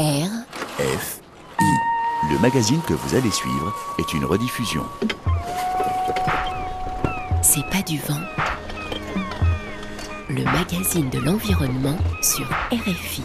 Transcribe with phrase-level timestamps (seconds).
[0.00, 0.30] R,
[0.78, 1.20] F,
[1.60, 2.32] I.
[2.32, 4.82] Le magazine que vous allez suivre est une rediffusion.
[7.42, 8.22] c'est pas du vent.
[10.30, 13.24] Le magazine de l'environnement sur RFI.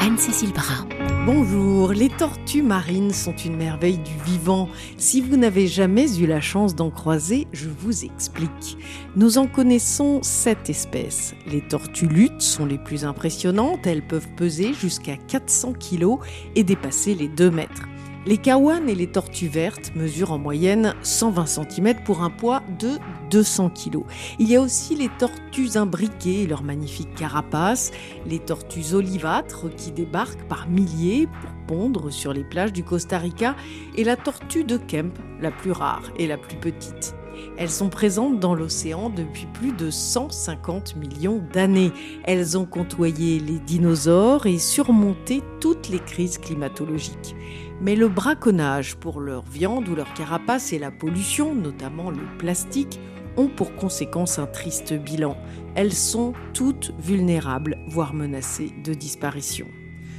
[0.00, 0.93] Anne-Cécile Bras.
[1.26, 4.68] Bonjour, les tortues marines sont une merveille du vivant.
[4.98, 8.76] Si vous n'avez jamais eu la chance d'en croiser, je vous explique.
[9.16, 11.34] Nous en connaissons sept espèces.
[11.46, 16.18] Les tortues luttes sont les plus impressionnantes, elles peuvent peser jusqu'à 400 kg
[16.56, 17.88] et dépasser les 2 mètres.
[18.26, 22.92] Les kawanes et les tortues vertes mesurent en moyenne 120 cm pour un poids de
[23.30, 23.98] 200 kg.
[24.38, 27.92] Il y a aussi les tortues imbriquées et leurs magnifiques carapaces,
[28.26, 33.56] les tortues olivâtres qui débarquent par milliers pour pondre sur les plages du Costa Rica
[33.94, 37.14] et la tortue de Kemp, la plus rare et la plus petite.
[37.56, 41.92] Elles sont présentes dans l'océan depuis plus de 150 millions d'années.
[42.24, 47.36] Elles ont côtoyé les dinosaures et surmonté toutes les crises climatologiques.
[47.80, 53.00] Mais le braconnage pour leur viande ou leur carapace et la pollution, notamment le plastique,
[53.36, 55.36] ont pour conséquence un triste bilan.
[55.74, 59.66] Elles sont toutes vulnérables, voire menacées de disparition.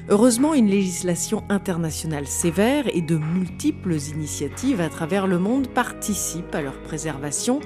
[0.09, 6.61] Heureusement, une législation internationale sévère et de multiples initiatives à travers le monde participent à
[6.61, 7.59] leur préservation.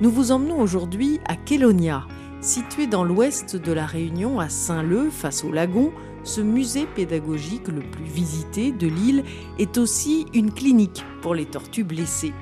[0.00, 2.06] Nous vous emmenons aujourd'hui à Kélonia,
[2.40, 5.92] situé dans l'ouest de la Réunion à Saint-Leu, face au lagon.
[6.24, 9.24] Ce musée pédagogique le plus visité de l'île
[9.58, 12.32] est aussi une clinique pour les tortues blessées.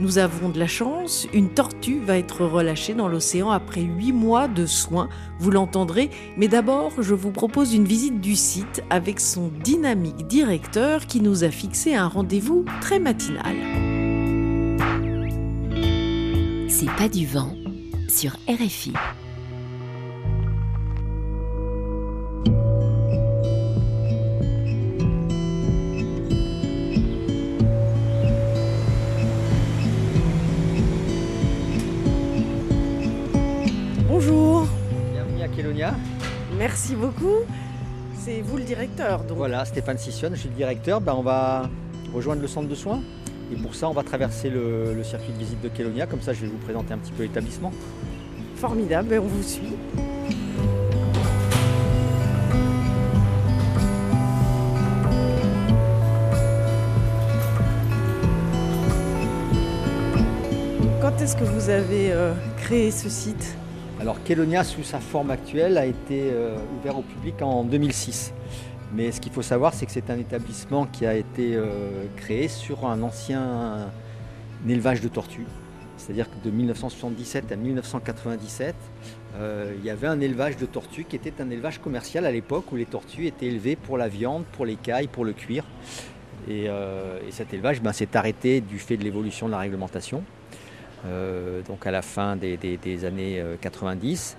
[0.00, 4.46] Nous avons de la chance, une tortue va être relâchée dans l'océan après 8 mois
[4.46, 5.08] de soins,
[5.40, 11.06] vous l'entendrez, mais d'abord je vous propose une visite du site avec son dynamique directeur
[11.06, 13.56] qui nous a fixé un rendez-vous très matinal.
[16.68, 17.54] C'est pas du vent
[18.08, 18.92] sur RFI.
[36.58, 37.44] Merci beaucoup.
[38.18, 39.38] C'est vous le directeur, donc.
[39.38, 41.00] Voilà, Stéphane Sissionne, je suis le directeur.
[41.00, 41.70] Ben, on va
[42.12, 43.00] rejoindre le centre de soins.
[43.52, 46.06] Et pour ça, on va traverser le, le circuit de visite de Kélonia.
[46.06, 47.72] Comme ça, je vais vous présenter un petit peu l'établissement.
[48.56, 49.76] Formidable, ben, on vous suit.
[61.00, 63.56] Quand est-ce que vous avez euh, créé ce site?
[64.00, 68.32] Alors, Kélonia, sous sa forme actuelle, a été euh, ouvert au public en 2006.
[68.94, 72.46] Mais ce qu'il faut savoir, c'est que c'est un établissement qui a été euh, créé
[72.46, 73.90] sur un ancien
[74.68, 75.46] élevage de tortues.
[75.96, 78.76] C'est-à-dire que de 1977 à 1997,
[79.34, 82.70] euh, il y avait un élevage de tortues qui était un élevage commercial à l'époque
[82.70, 85.64] où les tortues étaient élevées pour la viande, pour l'écaille, pour le cuir.
[86.48, 90.22] Et, et cet élevage ben, s'est arrêté du fait de l'évolution de la réglementation,
[91.04, 94.36] donc à la fin des, années euh, 90.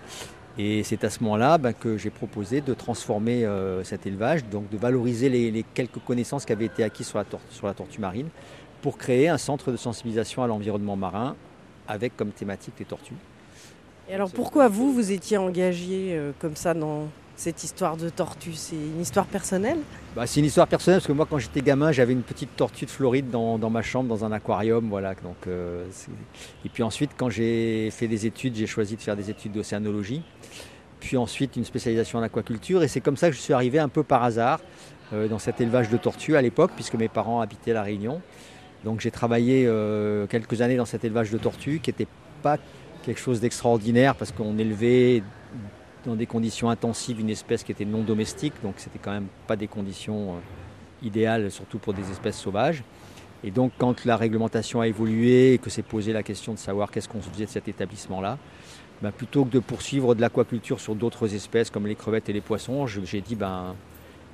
[0.58, 4.70] Et c'est à ce moment-là ben, que j'ai proposé de transformer euh, cet élevage, donc
[4.70, 8.28] de valoriser les, quelques connaissances qui avaient été acquises sur la, tortue marine
[8.82, 11.36] pour créer un centre de sensibilisation à l'environnement marin
[11.88, 13.14] avec comme thématique les tortues.
[14.10, 17.08] Et alors pourquoi vous, vous étiez engagé euh, comme ça dans
[17.40, 19.78] cette histoire de tortue C'est une histoire personnelle?
[20.14, 22.86] Bah, c'est une histoire personnelle parce que moi quand j'étais gamin j'avais une petite tortue
[22.86, 25.86] de Floride dans, ma chambre dans un aquarium voilà donc euh,
[26.66, 30.22] et puis ensuite quand j'ai fait des études j'ai choisi de faire des études d'océanologie
[31.00, 33.90] puis ensuite une spécialisation en aquaculture et c'est comme ça que je suis arrivé un
[33.90, 34.60] peu par hasard
[35.14, 38.22] euh, dans cet élevage de tortues à l'époque puisque mes parents habitaient la Réunion.
[38.84, 42.08] Donc j'ai travaillé euh, quelques années dans cet élevage de tortues qui n'était
[42.44, 42.58] pas
[43.04, 45.24] quelque chose d'extraordinaire parce qu'on élevait
[46.06, 49.56] dans des conditions intensives une espèce qui était non domestique, donc c'était quand même pas
[49.56, 52.84] des conditions euh, idéales, surtout pour des espèces sauvages.
[53.44, 56.92] Et donc quand la réglementation a évolué et que s'est posé la question de savoir
[56.92, 58.38] qu'est-ce qu'on faisait de cet établissement-là,
[59.02, 62.42] ben, plutôt que de poursuivre de l'aquaculture sur d'autres espèces comme les crevettes et les
[62.42, 63.76] poissons, j'ai dit ben,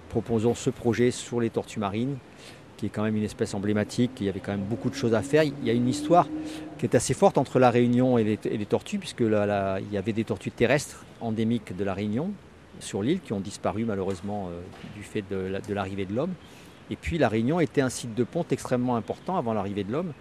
[0.09, 2.17] proposons ce projet sur les tortues marines,
[2.77, 5.13] qui est quand même une espèce emblématique, il y avait quand même beaucoup de choses
[5.13, 5.43] à faire.
[5.43, 6.27] Il y a une histoire
[6.77, 10.23] qui est assez forte entre la Réunion et les, tortues, puisque il y avait des
[10.23, 12.31] tortues terrestres endémiques de la Réunion
[12.79, 14.59] sur l'île qui ont disparu malheureusement euh,
[14.97, 16.33] du fait de la- de l'arrivée de l'homme.
[16.91, 20.11] Et puis la Réunion était un site de ponte extrêmement important avant l'arrivée de l'homme.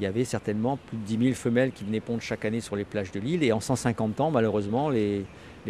[0.00, 2.74] Il y avait certainement plus de 10 000 femelles qui venaient pondre chaque année sur
[2.74, 3.44] les plages de l'île.
[3.44, 5.24] Et en 150 ans, malheureusement, les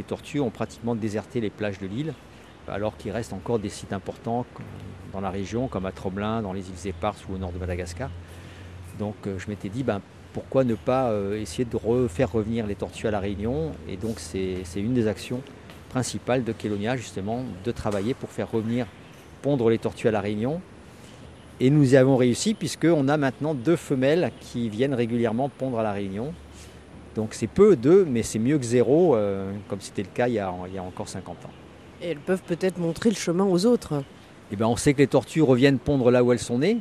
[0.07, 2.15] tortues ont pratiquement déserté les plages de l'île,
[2.69, 4.47] alors qu'il reste encore des sites importants
[5.13, 8.11] dans la région, comme à Tromelin, dans les îles Éparses ou au nord de Madagascar.
[8.99, 10.01] Donc euh, je m'étais dit, ben,
[10.33, 13.73] pourquoi ne pas euh, essayer de refaire revenir les tortues à la Réunion?
[13.89, 15.43] Et donc c'est une des actions
[15.91, 18.87] principales de Kélonia justement, de travailler pour faire revenir
[19.43, 20.61] pondre les tortues à la Réunion.
[21.61, 25.83] Et nous y avons réussi puisqu'on a maintenant deux femelles qui viennent régulièrement pondre à
[25.83, 26.33] la Réunion.
[27.15, 30.35] Donc c'est peu, deux, mais c'est mieux que zéro, euh, comme c'était le cas il
[30.35, 31.51] y, a, encore 50 ans.
[32.03, 34.03] Elles peuvent peut-être montrer le chemin aux autres.
[34.51, 36.79] Eh bien, on sait que les tortues reviennent pondre là où elles sont nées.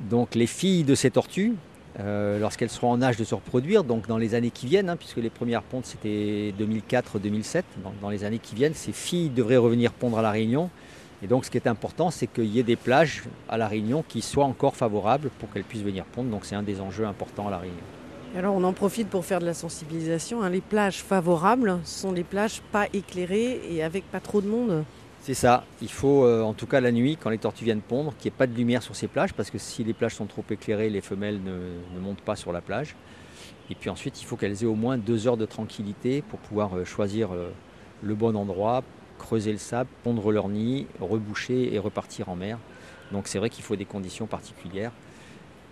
[0.00, 1.54] Donc les filles de ces tortues,
[2.00, 4.96] euh, lorsqu'elles seront en âge de se reproduire, donc dans les années qui viennent, hein,
[4.96, 9.56] puisque les premières pontes c'était 2004-2007, dans, dans, les années qui viennent, ces filles devraient
[9.56, 10.70] revenir pondre à la Réunion.
[11.22, 14.04] Et donc ce qui est important, c'est qu'il y ait des plages à la Réunion
[14.08, 16.30] qui soient encore favorables pour qu'elles puissent venir pondre.
[16.30, 17.84] Donc c'est un des enjeux importants à la Réunion.
[18.34, 20.42] Alors on en profite pour faire de la sensibilisation.
[20.42, 20.48] Hein.
[20.48, 24.84] Les plages favorables sont les plages pas éclairées et avec pas trop de monde.
[25.20, 25.64] C'est ça.
[25.82, 28.34] Il faut, euh, en tout cas la nuit, quand les tortues viennent pondre, qu'il n'y
[28.34, 30.88] ait pas de lumière sur ces plages, parce que si les plages sont trop éclairées,
[30.88, 32.96] les femelles ne, montent pas sur la plage.
[33.70, 36.76] Et puis ensuite, il faut qu'elles aient au moins deux heures de tranquillité pour pouvoir
[36.76, 37.50] euh, choisir euh,
[38.02, 38.82] le bon endroit,
[39.18, 42.58] creuser le sable, pondre leur nid, reboucher et repartir en mer.
[43.12, 44.90] Donc c'est vrai qu'il faut des conditions particulières,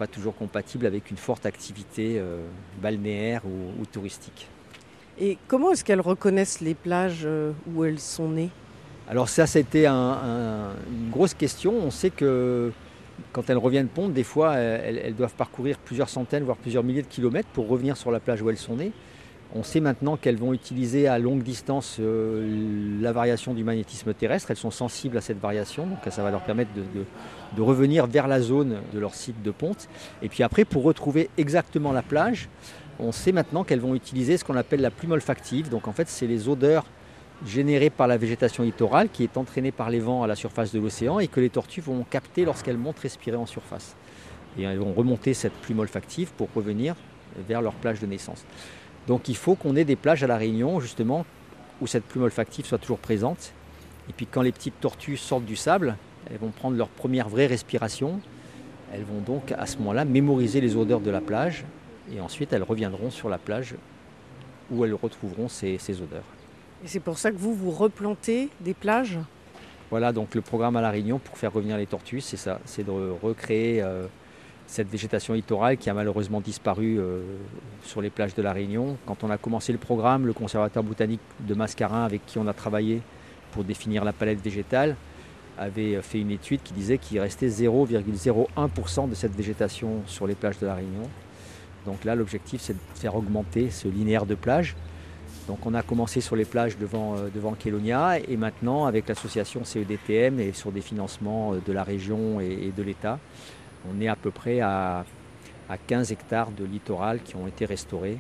[0.01, 2.41] pas toujours compatibles avec une forte activité euh,
[2.81, 4.49] balnéaire ou, ou, touristique.
[5.21, 7.29] Et comment est-ce qu'elles reconnaissent les plages
[7.71, 8.49] où elles sont nées?
[9.11, 11.75] Alors ça, c'était un, un, une grosse question.
[11.75, 12.73] On sait que
[13.33, 17.03] quand elles reviennent pondre, des fois, elles, elles, doivent parcourir plusieurs centaines, voire plusieurs milliers
[17.03, 18.93] de kilomètres pour revenir sur la plage où elles sont nées.
[19.55, 24.53] On sait maintenant qu'elles vont utiliser à longue distance euh, la variation du magnétisme terrestre.
[24.53, 26.85] Elles sont sensibles à cette variation, donc ça va leur permettre de,
[27.57, 29.89] de, revenir vers la zone de leur site de ponte.
[30.23, 32.49] Et puis après, pour retrouver exactement la plage,
[33.01, 35.69] on sait maintenant qu'elles vont utiliser ce qu'on appelle la plume olfactive.
[35.69, 36.85] Donc en fait, c'est les odeurs
[37.45, 40.79] générée par la végétation littorale qui est entraînée par les vents à la surface de
[40.79, 43.97] l'océan et que les tortues vont capter lorsqu'elles montent respirer en surface.
[44.59, 46.95] Et elles vont remonter cette plume olfactive pour revenir
[47.49, 48.45] vers leur plage de naissance.
[49.11, 51.27] Donc il faut qu'on ait des plages à la Réunion justement
[51.81, 53.53] où cette plume olfactive soit toujours présente.
[54.09, 55.97] Et puis quand les petites tortues sortent du sable,
[56.31, 58.21] elles vont prendre leur première vraie respiration.
[58.95, 61.65] Elles vont donc à ce moment-là mémoriser les odeurs de la plage
[62.15, 63.75] et ensuite elles reviendront sur la plage
[64.71, 66.23] où elles retrouveront ces, ces odeurs.
[66.85, 69.19] Et c'est pour ça que vous, vous replantez des plages?
[69.91, 72.87] Voilà, donc le programme à La Réunion pour faire revenir les tortues, c'est ça, c'est
[72.87, 74.07] de recréer euh,
[74.71, 77.23] cette végétation littorale qui a malheureusement disparu euh,
[77.83, 78.97] sur les plages de La Réunion.
[79.05, 82.53] Quand on a commencé le programme, le conservateur botanique de Mascarin, avec qui on a
[82.53, 83.03] travaillé
[83.51, 84.95] pour définir la palette végétale,
[85.59, 90.61] avait fait une étude qui disait qu'il restait 0,01% de cette végétation sur les plages
[90.61, 91.03] de La Réunion.
[91.85, 94.77] Donc là, l'objectif, c'est de faire augmenter ce linéaire de plage.
[95.49, 100.39] Donc on a commencé sur les plages devant, euh, Kélonia et maintenant avec l'association CEDTM
[100.39, 103.19] et sur des financements de la région et de l'État,
[103.89, 105.05] on est à peu près à,
[105.69, 108.19] à, 15 hectares de littoral qui ont été restaurés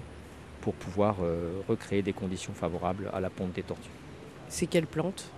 [0.61, 3.91] pour pouvoir euh, recréer des conditions favorables à la ponte des tortues.
[4.49, 5.31] C'est quelles plantes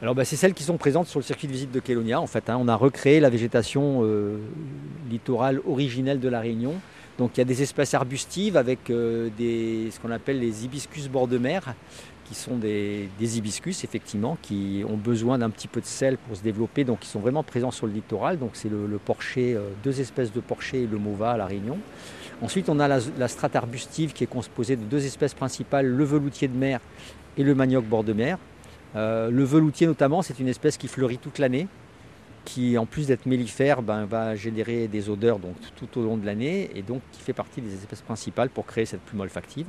[0.00, 2.20] alors bah, c'est celles qui sont présentes sur le circuit de visite de Kélonia.
[2.20, 4.38] En fait, hein, on a recréé la végétation euh,
[5.10, 6.74] littorale originelle de la Réunion.
[7.18, 11.08] Donc il y a des espèces arbustives avec euh, des, ce qu'on appelle les hibiscus
[11.08, 11.74] bord de mer,
[12.28, 16.36] qui sont des, des hibiscus effectivement, qui ont besoin d'un petit peu de sel pour
[16.36, 18.38] se développer, donc ils sont vraiment présents sur le littoral.
[18.38, 21.78] Donc c'est le, porcher, euh, deux espèces de porcher et le mova à la Réunion.
[22.42, 26.04] Ensuite on a la, la, strate arbustive qui est composée de deux espèces principales, le
[26.04, 26.80] veloutier de mer
[27.36, 28.38] et le manioc bord de mer.
[28.96, 31.66] Euh, le veloutier notamment, c'est une espèce qui fleurit toute l'année,
[32.48, 35.38] qui en plus d'être mellifère, ben, va générer des odeurs
[35.76, 38.86] tout au long de l'année et donc qui fait partie des espèces principales pour créer
[38.86, 39.66] cette plume olfactive.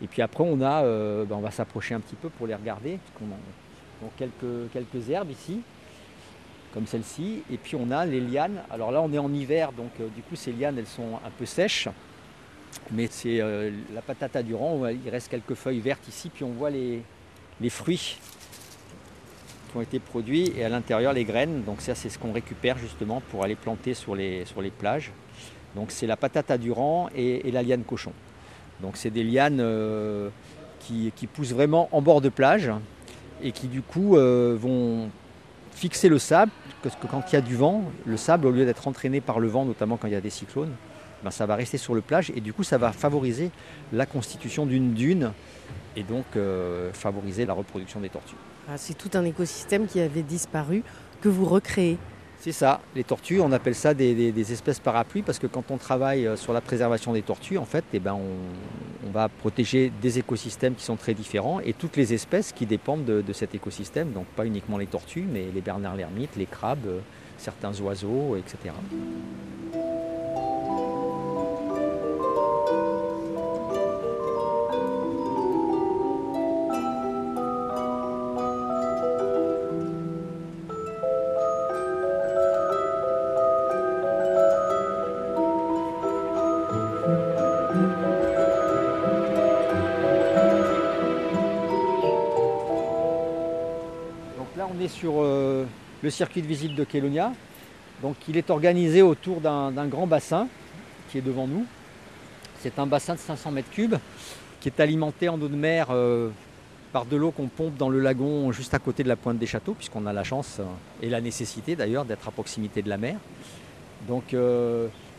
[0.00, 2.54] Et puis après on a, euh, ben, on va s'approcher un petit peu pour les
[2.54, 2.98] regarder,
[4.16, 5.60] quelques, herbes ici,
[6.72, 8.62] comme celle-ci, et puis on a les lianes.
[8.70, 11.30] Alors là on est en hiver, donc euh, du coup ces lianes elles sont un
[11.38, 11.90] peu sèches,
[12.90, 16.70] mais c'est euh, la patata durant, il reste quelques feuilles vertes ici, puis on voit
[16.70, 17.02] les
[17.68, 18.16] fruits
[19.72, 21.62] qui ont été produits et à l'intérieur les graines.
[21.64, 25.12] Donc ça c'est ce qu'on récupère justement pour aller planter sur les, sur les plages.
[25.74, 28.12] Donc c'est la patate à Durand et, la liane cochon.
[28.80, 30.28] Donc c'est des lianes euh,
[30.80, 32.70] qui, qui, poussent vraiment en bord de plage
[33.42, 35.08] et qui du coup euh, vont
[35.72, 36.52] fixer le sable
[36.82, 39.40] parce que quand il y a du vent, le sable au lieu d'être entraîné par
[39.40, 40.72] le vent, notamment quand il y a des cyclones,
[41.24, 43.50] ben, ça va rester sur le plage et du coup ça va favoriser
[43.92, 45.32] la constitution d'une dune
[45.96, 48.34] et donc euh, favoriser la reproduction des tortues.
[48.68, 50.82] Ah, c'est tout un écosystème qui avait disparu
[51.20, 51.98] que vous recréez.
[52.38, 56.26] C'est ça, les tortues, on appelle ça des, espèces parapluies parce que quand on travaille
[56.26, 60.74] euh, sur la préservation des tortues, en fait, eh ben on, va protéger des écosystèmes
[60.74, 64.24] qui sont très différents et toutes les espèces qui dépendent de, de cet écosystème, donc
[64.24, 67.00] pas uniquement les tortues, mais les bernards l'ermite, les crabes, euh,
[67.36, 68.72] certains oiseaux, etc.
[96.02, 97.32] le circuit de visite de Kélonia.
[98.02, 100.48] Donc il est organisé autour d'un grand bassin
[101.10, 101.64] qui est devant nous.
[102.60, 103.96] C'est un bassin de 500 mètres cubes
[104.60, 106.30] qui est alimenté en eau de mer euh,
[106.92, 109.46] par de l'eau qu'on pompe dans le lagon juste à côté de la pointe des
[109.46, 110.64] châteaux, puisqu'on a la chance euh,
[111.00, 113.16] et la nécessité d'ailleurs d'être à proximité de la mer.
[114.08, 114.34] Donc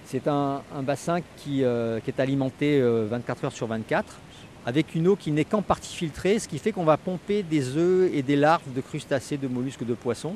[0.04, 4.20] c'est un, bassin qui, qui, est alimenté 24 heures sur 24
[4.66, 7.76] avec une eau qui n'est qu'en partie filtrée, ce qui fait qu'on va pomper des
[7.76, 10.36] œufs et des larves de crustacés, de mollusques, de poissons,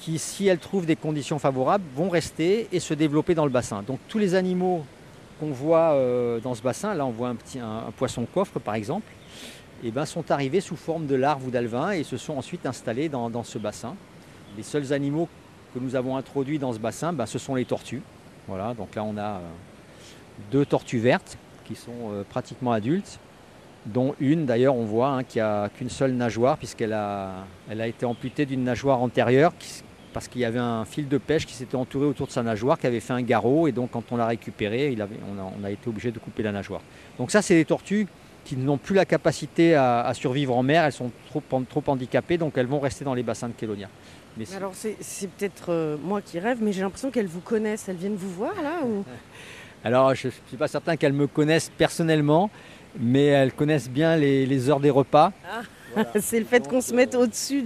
[0.00, 3.82] qui, si elles trouvent des conditions favorables, vont rester et se développer dans le bassin.
[3.82, 4.84] Donc tous les animaux
[5.38, 7.58] qu'on voit euh, dans ce bassin, là on voit un, petit,
[7.96, 9.10] poisson coffre par exemple,
[9.84, 13.10] eh ben, sont arrivés sous forme de larves ou d'alevins et se sont ensuite installés
[13.10, 13.94] dans, ce bassin.
[14.56, 15.28] Les seuls animaux
[15.74, 18.02] que nous avons introduits dans ce bassin, ben, ce sont les tortues.
[18.48, 19.40] Voilà, donc là on a euh,
[20.50, 23.18] deux tortues vertes qui sont euh, pratiquement adultes
[23.86, 27.86] dont une d'ailleurs on voit hein, qui a qu'une seule nageoire puisqu'elle a, elle a
[27.86, 29.52] été amputée d'une nageoire antérieure
[30.12, 32.78] parce qu'il y avait un fil de pêche qui s'était entouré autour de sa nageoire
[32.78, 35.70] qui avait fait un garrot et donc quand on l'a récupéré il avait, on, a,
[35.70, 36.80] été obligé de couper la nageoire.
[37.18, 38.06] Donc ça c'est des tortues
[38.44, 42.58] qui n'ont plus la capacité à, survivre en mer, elles sont trop, trop handicapées donc
[42.58, 43.88] elles vont rester dans les bassins de Kélonia.
[44.36, 44.96] Mais alors c'est,
[45.38, 48.54] peut-être euh, moi qui rêve mais j'ai l'impression qu'elles vous connaissent, elles viennent vous voir
[48.62, 49.04] là ou...
[49.84, 52.50] Alors je ne suis pas certain qu'elles me connaissent personnellement
[52.98, 55.32] mais elles connaissent bien les, heures des repas.
[55.50, 55.62] Ah,
[56.20, 57.62] c'est le fait qu'on se mette euh, au-dessus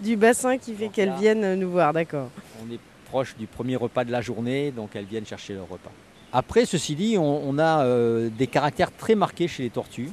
[0.00, 2.30] du, bassin qui fait qu'elles viennent nous voir, d'accord.
[2.62, 5.92] On est proche du premier repas de la journée, donc elles viennent chercher leur repas.
[6.32, 10.10] Après, ceci dit, on, a euh, des caractères très marqués chez les tortues.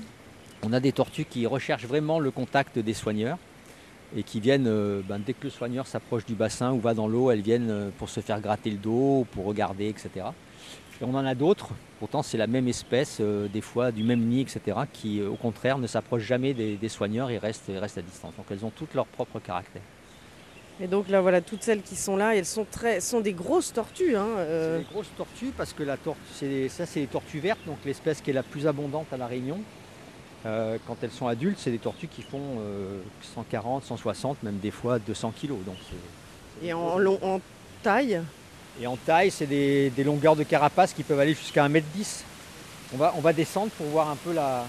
[0.64, 3.38] On a des tortues qui recherchent vraiment le contact des soigneurs
[4.16, 7.08] et qui viennent, euh, ben, dès que le soigneur s'approche du bassin ou va dans
[7.08, 10.28] l'eau, elles viennent pour se faire gratter le dos, pour regarder, etc.
[11.02, 14.22] Et on en a d'autres, pourtant c'est la même espèce, euh, des fois du même
[14.22, 18.02] nid, etc., qui euh, au contraire ne s'approchent jamais des, soigneurs et restent, restent, à
[18.02, 18.34] distance.
[18.38, 19.82] Donc elles ont toutes leur propre caractère.
[20.80, 23.72] Et donc là, voilà, toutes celles qui sont là, elles sont, très, sont des grosses
[23.74, 24.16] tortues.
[24.16, 24.78] Hein, euh.
[24.78, 28.22] C'est des grosses tortues parce que la tortue, ça c'est les tortues vertes, donc l'espèce
[28.22, 29.60] qui est la plus abondante à La Réunion.
[30.44, 32.60] quand elles sont adultes, c'est des tortues qui font
[33.36, 35.60] 140, 160, même des fois 200 kilos.
[35.66, 35.78] Donc
[36.64, 37.42] et en, en
[37.84, 38.22] taille
[38.82, 42.24] et en taille, c'est des, longueurs de carapace qui peuvent aller jusqu'à 1m10.
[42.94, 44.66] On va, on va descendre pour voir un peu la,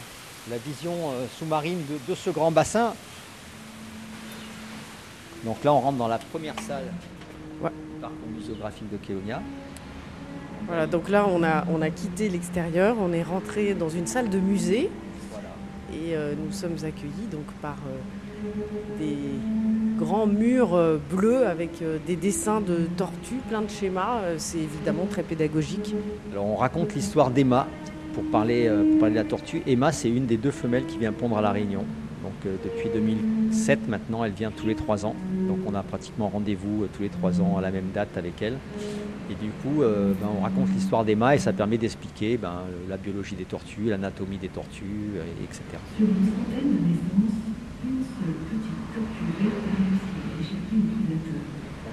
[0.65, 2.95] vision euh, sous-marine de, ce grand bassin.
[5.45, 6.85] Donc là, on rentre dans la première salle
[7.63, 9.43] du parcours muséographique de Kéonia.
[10.67, 14.31] Voilà, donc là, on a, on a quitté l'extérieur, on est rentré dans une salle
[14.31, 14.91] de musée.
[15.93, 17.99] Et euh, nous sommes accueillis donc par euh,
[18.99, 19.17] des
[19.97, 24.21] grands murs euh, bleus avec euh, des dessins de tortues, plein de schémas.
[24.21, 25.95] Euh, c'est évidemment très pédagogique.
[26.33, 27.67] Alors on raconte l'histoire d'Emma
[28.15, 29.63] pour parler, parler de la tortue.
[29.67, 31.85] Emma, c'est une des deux femelles qui vient pondre à La Réunion.
[32.23, 35.15] Donc depuis 2007 maintenant, elle vient tous les trois ans.
[35.47, 38.57] Donc on a pratiquement rendez-vous tous les trois ans à la même date avec elle.
[39.31, 43.35] Et du coup, ben, on raconte l'histoire d'Emma et ça permet d'expliquer ben, la biologie
[43.35, 45.11] des tortues, l'anatomie des tortues,
[45.45, 45.63] etc.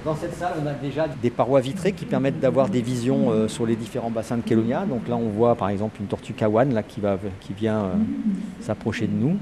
[0.06, 3.48] Dans cette salle, on a déjà des parois vitrées qui permettent d'avoir des visions euh,
[3.48, 4.86] sur les différents bassins de Kélonia.
[4.86, 7.94] Donc là, on voit par exemple une tortue kawan là, qui, va, qui vient euh,
[8.60, 9.38] s'approcher de nous.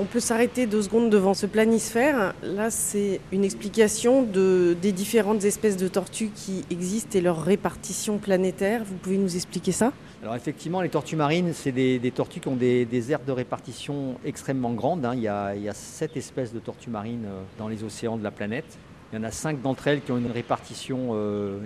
[0.00, 2.32] On peut s'arrêter deux secondes devant ce planisphère.
[2.44, 8.18] Là, c'est une explication de, des différentes espèces de tortues qui existent et leur répartition
[8.18, 8.84] planétaire.
[8.84, 9.92] Vous pouvez nous expliquer ça?
[10.22, 14.72] Alors effectivement, les tortues marines, c'est des, tortues qui ont des, aires de répartition extrêmement
[14.72, 15.04] grandes.
[15.04, 15.14] Hein.
[15.16, 18.78] Il, y a, sept espèces de tortues marines euh, dans les océans de la planète.
[19.12, 21.58] Il y en a cinq d'entre elles qui ont une répartition euh,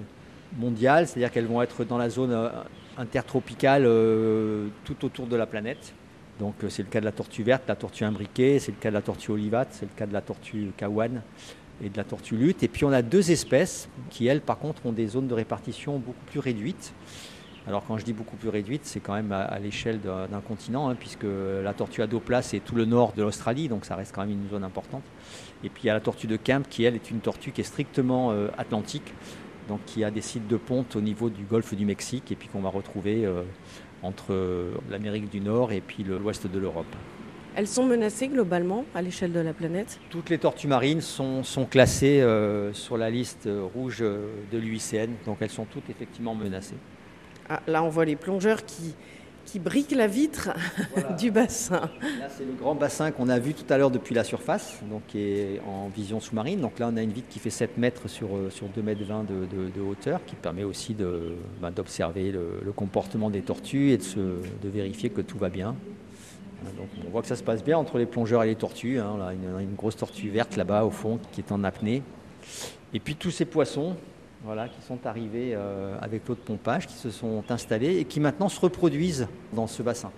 [0.56, 2.48] mondiale, c'est-à-dire qu'elles vont être dans la zone euh,
[2.96, 3.82] intertropicale
[4.84, 5.92] tout autour de la planète.
[6.42, 8.94] Donc c'est le cas de la tortue verte, la tortue imbriquée, c'est le cas de
[8.94, 11.22] la tortue olivate, c'est le cas de la tortue kawan
[11.80, 12.64] et de la tortue lutte.
[12.64, 16.00] Et puis on a deux espèces qui, elles, par contre, ont des zones de répartition
[16.00, 16.94] beaucoup plus réduites.
[17.68, 20.96] Alors quand je dis beaucoup plus réduite, c'est quand même à, l'échelle d'un continent, hein,
[20.98, 21.28] puisque
[21.62, 24.22] la tortue à dos plats, c'est tout le nord de l'Australie, donc ça reste quand
[24.22, 25.04] même une zone importante.
[25.62, 27.60] Et puis il y a la tortue de Kemp, qui elle est une tortue qui
[27.60, 29.14] est strictement euh, atlantique,
[29.68, 32.48] donc qui a des sites de ponte au niveau du golfe du Mexique, et puis
[32.48, 33.44] qu'on va retrouver euh,
[34.02, 36.86] entre euh, l'Amérique du Nord et puis l'ouest de l'Europe.
[37.54, 40.00] Elles sont menacées globalement à l'échelle de la planète?
[40.08, 42.26] Toutes les tortues marines sont, sont classées
[42.72, 46.78] sur la liste rouge de l'UICN, donc elles sont toutes effectivement menacées.
[47.50, 48.94] Ah, là, on voit les plongeurs qui,
[49.44, 50.50] qui briquent la vitre
[51.18, 51.90] du bassin.
[52.18, 55.02] Là, c'est le grand bassin qu'on a vu tout à l'heure depuis la surface, donc
[55.08, 56.60] qui est en vision sous-marine.
[56.60, 59.04] Donc là, on a une vitre qui fait 7 mètres sur, euh, sur 2 mètres
[59.04, 64.18] 20 de, hauteur, qui permet aussi ben, d'observer le, comportement des tortues et de, se,
[64.18, 65.74] de vérifier que tout va bien.
[66.76, 68.98] Donc on voit que ça se passe bien entre les plongeurs et les tortues.
[69.00, 69.16] hein.
[69.32, 72.02] Y a une grosse tortue verte là-bas au fond qui est en apnée.
[72.94, 73.96] Et puis tous ces poissons
[74.44, 78.18] voilà, qui sont arrivés euh, avec l'eau de pompage, qui se sont installés et qui
[78.18, 80.10] maintenant se reproduisent dans ce bassin.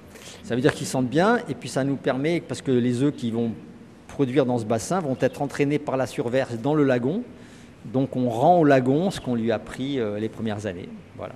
[0.42, 3.14] Ça veut dire qu'ils sentent bien et puis ça nous permet, parce que les œufs
[3.14, 3.52] qui vont
[4.08, 7.22] produire dans ce bassin vont être entraînés par la surverse dans le lagon.
[7.84, 10.88] Donc on rend au lagon ce qu'on lui a pris euh, les premières années.
[11.16, 11.34] Voilà.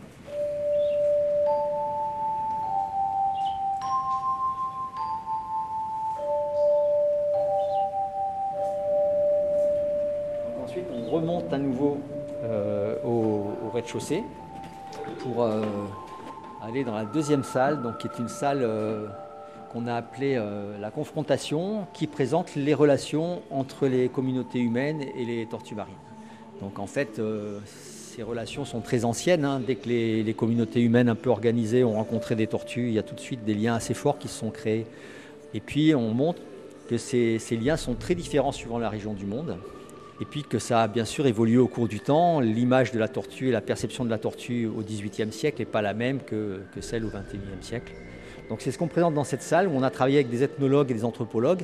[13.89, 14.25] Rez-de-chaussée
[15.21, 15.63] pour euh,
[16.63, 19.07] aller dans la deuxième salle, donc, qui est une salle euh,
[19.73, 25.25] qu'on a appelée euh, la confrontation, qui présente les relations entre les communautés humaines et
[25.25, 25.95] les tortues marines.
[26.61, 27.21] Donc en fait,
[27.65, 29.45] ces relations sont très anciennes.
[29.45, 29.61] hein.
[29.65, 33.05] Dès que les, communautés humaines un peu organisées ont rencontré des tortues, il y a
[33.05, 34.85] tout de suite des liens assez forts qui se sont créés.
[35.55, 36.41] Et puis on montre
[36.89, 39.57] que ces liens sont très différents suivant la région du monde.
[40.21, 42.41] Et puis que ça a bien sûr évolué au cours du temps.
[42.41, 45.81] L'image de la tortue et la perception de la tortue au XVIIIe siècle n'est pas
[45.83, 47.93] la même que, celle au XXIe siècle.
[48.49, 50.91] Donc c'est ce qu'on présente dans cette salle où on a travaillé avec des ethnologues
[50.91, 51.63] et des anthropologues.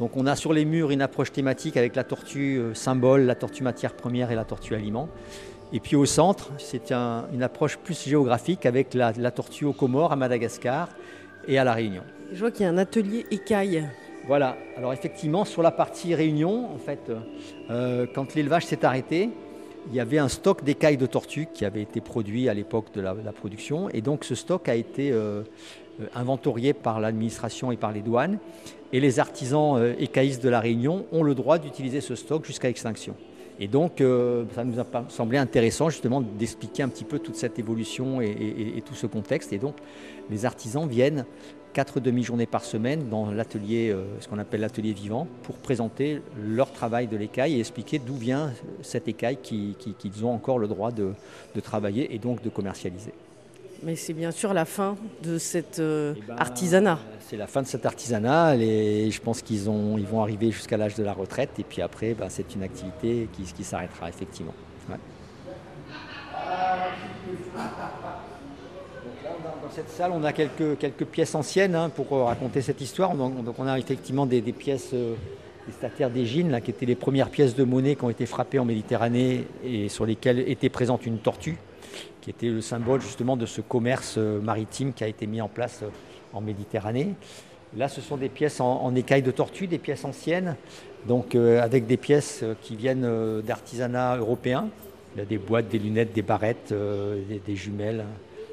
[0.00, 3.36] Donc on a sur les murs une approche thématique avec la tortue euh, symbole, la
[3.36, 5.08] tortue matière première et la tortue aliment.
[5.72, 9.72] Et puis au centre, c'est un- une approche plus géographique avec la, la tortue aux
[9.72, 10.88] Comores, à Madagascar
[11.48, 12.02] et à La Réunion.
[12.32, 13.88] Je vois qu'il y a un atelier écaille.
[14.26, 17.12] Voilà, alors effectivement, sur la partie Réunion, en fait,
[17.70, 19.28] euh, quand l'élevage s'est arrêté,
[19.90, 23.02] il y avait un stock d'écailles de tortues qui avait été produit à l'époque de
[23.02, 23.90] la, production.
[23.90, 25.42] Et donc ce stock a été euh,
[26.00, 28.38] euh, inventorié par l'administration et par les douanes.
[28.94, 33.14] Et les artisans écaillistes de la Réunion ont le droit d'utiliser ce stock jusqu'à extinction.
[33.60, 34.02] Et donc,
[34.54, 38.94] ça nous a semblé intéressant justement d'expliquer un petit peu toute cette évolution et tout
[38.94, 39.52] ce contexte.
[39.52, 39.74] Et donc,
[40.30, 41.24] les artisans viennent
[41.74, 46.72] quatre demi-journées par semaine dans l'atelier, euh, ce qu'on appelle l'atelier vivant, pour présenter leur
[46.72, 50.68] travail de l'écaille et expliquer d'où vient cette écaille qui- qui- qu'ils ont encore le
[50.68, 51.12] droit de,
[51.54, 53.12] de travailler et donc de commercialiser.
[53.82, 56.98] Mais c'est bien sûr la fin de cet euh, Eh ben, artisanat.
[57.28, 60.94] C'est la fin de cet artisanat et je pense qu'ils ils vont arriver jusqu'à l'âge
[60.94, 64.54] de la retraite et puis après, ben, c'est une activité qui, qui s'arrêtera effectivement.
[64.88, 64.96] Ouais.
[69.04, 72.24] Donc là, on a- dans cette salle, on a quelques, pièces anciennes hein, pour euh,
[72.24, 73.14] raconter cette histoire.
[73.14, 75.14] Donc, donc on a effectivement des, pièces, euh,
[75.66, 78.66] des stataires d'Égine, qui étaient les premières pièces de monnaie qui ont été frappées en
[78.66, 81.56] Méditerranée et sur lesquelles était présente une tortue,
[82.20, 85.48] qui était le symbole justement de ce commerce euh, maritime qui a été mis en
[85.48, 85.82] place
[86.34, 87.14] en Méditerranée.
[87.74, 90.56] Là, ce sont des pièces en, en écailles de tortue, des pièces anciennes,
[91.08, 94.68] donc avec des pièces qui viennent d'artisanat européen.
[95.14, 98.04] Il y a des boîtes, des lunettes, des barrettes, des, des jumelles.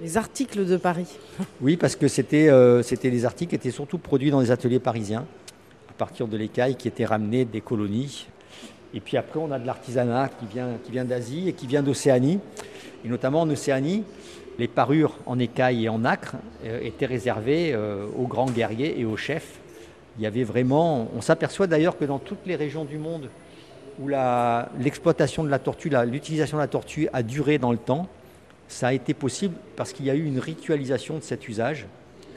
[0.02, 1.06] Les articles de Paris.
[1.62, 4.80] Oui, parce que c'était euh, c'était des articles qui étaient surtout produits dans les ateliers
[4.80, 5.28] parisiens,
[5.90, 8.26] à partir de l'écaille qui étaient ramenées des colonies.
[8.96, 10.48] Et puis après, on a de l'artisanat qui
[10.92, 12.40] vient, d'Asie et qui vient d'Océanie.
[13.06, 14.04] Et notamment en Océanie,
[14.58, 16.36] les parures en écaille et en nacre
[16.66, 19.60] euh, étaient réservées euh, aux grands guerriers et aux chefs.
[20.18, 21.10] Il y avait vraiment.
[21.16, 23.30] On s'aperçoit d'ailleurs que dans toutes les régions du monde
[24.00, 24.08] où
[24.80, 28.08] l'exploitation de la tortue, l'utilisation de la tortue a duré dans le temps,
[28.71, 31.88] ça a été possible parce qu'il y a eu une ritualisation de cet usage.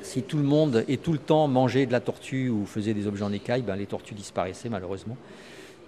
[0.02, 3.06] Si tout le monde et tout le temps mangeait de la tortue ou faisait des
[3.06, 5.16] objets en écaille, ben les tortues disparaissaient malheureusement.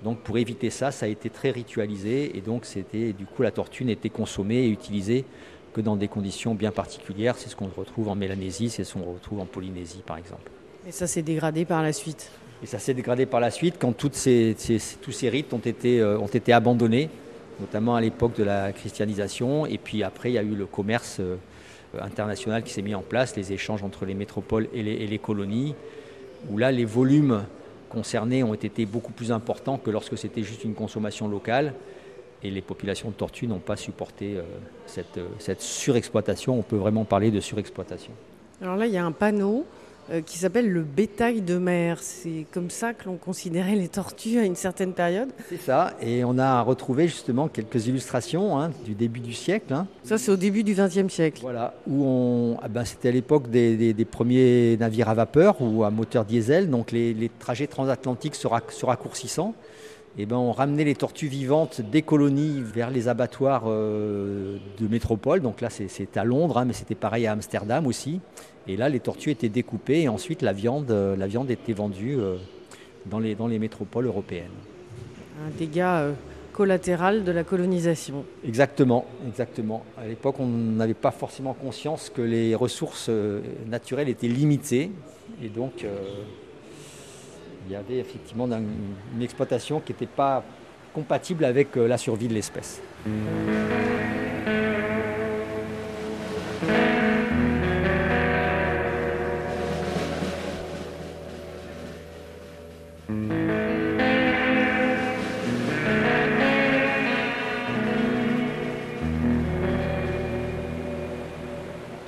[0.04, 3.50] Donc pour éviter ça, ça a été très ritualisé et donc c'était du coup la
[3.50, 5.24] tortue n'était consommée et utilisée
[5.74, 7.35] que dans des conditions bien particulières.
[7.37, 10.50] C'est ce qu'on retrouve en Mélanésie, c'est ce qu'on retrouve en Polynésie par exemple.
[10.87, 12.30] Et ça s'est dégradé par la suite?
[12.62, 15.59] Et ça s'est dégradé par la suite quand toutes ces- ces- tous ces rites ont
[15.59, 17.11] été, euh, ont été abandonnés,
[17.61, 19.66] notamment à l'époque de la christianisation.
[19.66, 21.37] Et puis après, il y a eu le commerce euh,
[22.01, 25.75] international qui s'est mis en place, les échanges entre les métropoles et les, colonies,
[26.51, 27.45] où là, les volumes
[27.88, 31.75] concernés ont été beaucoup plus importants que lorsque c'était juste une consommation locale.
[32.42, 34.42] Et les populations de tortues n'ont pas supporté euh,
[34.87, 36.59] cette, euh, cette surexploitation.
[36.59, 38.12] On peut vraiment parler de surexploitation.
[38.61, 39.64] Alors là, il y a un panneau
[40.25, 41.99] qui s'appelle le bétail de mer.
[42.01, 45.29] C'est comme ça que l'on considérait les tortues à une certaine période.
[45.49, 49.73] C'est ça, et on a retrouvé justement quelques illustrations hein, du début du siècle.
[49.73, 49.87] hein.
[50.05, 51.40] Ça, c'est au début du XXe siècle.
[51.42, 55.57] Voilà, où on, ah ben, c'était à l'époque des, des- des premiers navires à vapeur
[55.61, 59.55] ou à moteur diesel, donc les, les trajets transatlantiques se, rac- se raccourcissant.
[60.18, 65.40] Et ben, on ramenait les tortues vivantes des colonies vers les abattoirs euh, de métropole.
[65.40, 68.20] Donc là, c'est, à Londres, hein, mais c'était pareil à Amsterdam aussi.
[68.66, 72.16] Et là, les tortues étaient découpées et ensuite la viande, euh, la viande était vendue
[72.18, 72.37] euh,
[73.05, 74.46] dans, les, dans les métropoles européennes.
[75.46, 76.07] Un dégât
[76.55, 78.24] collatérales de la colonisation.
[78.42, 79.85] Exactement, exactement.
[79.98, 83.11] À l'époque, on n'avait pas forcément conscience que les ressources
[83.66, 84.90] naturelles étaient limitées.
[85.42, 85.85] Et donc,
[87.66, 90.44] il y avait effectivement une, exploitation qui n'était pas
[90.94, 92.81] compatible avec euh, la survie de l'espèce.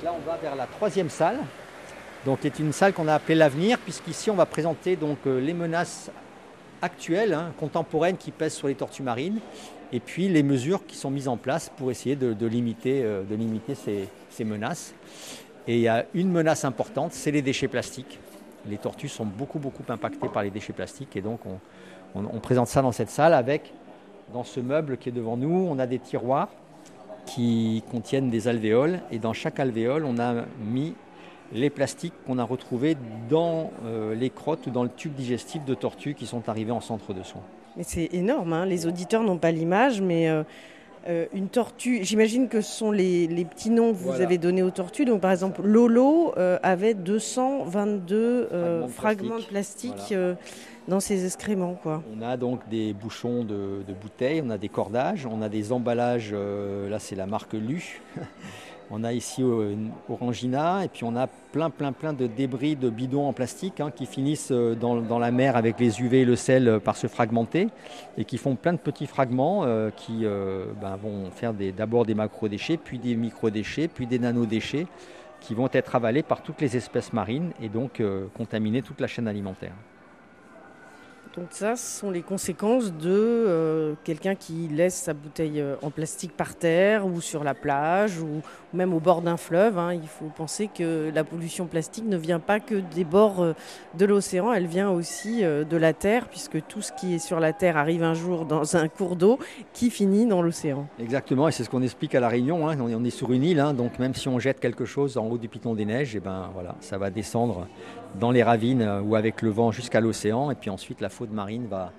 [0.03, 1.37] Là, on va vers la troisième salle,
[2.25, 5.53] donc est une salle qu'on a appelée l'avenir, puisqu'ici on va présenter donc euh, les
[5.53, 6.11] menaces
[6.81, 9.39] actuelles, hein, contemporaines qui pèsent sur les tortues marines,
[9.91, 13.35] et puis les mesures qui sont mises en place pour essayer de, limiter, euh, de
[13.35, 14.93] limiter ces, ces menaces.
[15.67, 18.19] Et il y a une menace importante, c'est les déchets plastiques.
[18.67, 21.59] Les tortues sont beaucoup beaucoup impactées par les déchets plastiques, et donc on,
[22.19, 23.73] on- on présente ça dans cette salle avec,
[24.33, 26.49] dans ce meuble qui est devant nous, on a des tiroirs
[27.25, 30.93] qui contiennent des alvéoles et dans chaque alvéole on a mis
[31.53, 32.95] les plastiques qu'on a retrouvés
[33.29, 36.81] dans euh, les crottes ou dans le tube digestif de tortues qui sont arrivées en
[36.81, 37.41] centre de soins.
[37.77, 38.65] Mais c'est énorme, hein.
[38.65, 40.43] les auditeurs n'ont pas l'image, mais euh,
[41.07, 44.25] euh, une tortue, j'imagine que ce sont les, les petits noms que vous Voilà.
[44.25, 45.05] avez donnés aux tortues.
[45.05, 50.13] Donc par exemple, Lolo avait 222 euh, Fragments de fragments de plastique.
[50.87, 51.75] dans ses excréments.
[51.75, 52.03] Quoi.
[52.17, 55.71] On a donc des bouchons de, de bouteilles, on a des cordages, on a des
[55.71, 58.01] emballages, là c'est la marque Lu.
[58.91, 62.89] On a ici une Orangina et puis on a plein plein plein de débris de
[62.89, 66.35] bidons en plastique hein, qui finissent euh, dans, la mer avec les UV et le
[66.35, 67.67] sel euh, par se fragmenter
[68.17, 70.25] et qui font plein de petits fragments euh, qui
[70.81, 74.87] ben, vont faire des- d'abord des macro-déchets, puis des micro-déchets, puis des nano-déchets
[75.39, 78.01] qui vont être avalés par toutes les espèces marines et donc
[78.35, 79.73] contaminer toute la chaîne alimentaire.
[81.37, 85.91] Donc ça, ce sont les conséquences de euh, quelqu'un qui laisse sa bouteille euh, en
[85.91, 88.41] plastique par terre ou sur la plage ou
[88.73, 89.77] même au bord d'un fleuve.
[89.77, 89.93] hein.
[89.93, 93.53] Il faut penser que la pollution plastique ne vient pas que des bords euh,
[93.97, 97.53] de l'océan, elle vient aussi de la terre, puisque tout ce qui est sur la
[97.53, 99.37] terre arrive un jour dans un cours d'eau
[99.71, 100.87] qui finit dans l'océan.
[100.99, 102.67] Exactement, et c'est ce qu'on explique à La Réunion.
[102.67, 102.77] hein.
[102.81, 105.37] On est- sur une île, hein, donc même si on jette quelque chose en haut
[105.37, 107.67] du piton des neiges, et ben, voilà, ça va descendre
[108.15, 111.31] dans les ravines euh, ou avec le vent jusqu'à l'océan, et puis ensuite la faune
[111.31, 111.91] marine va,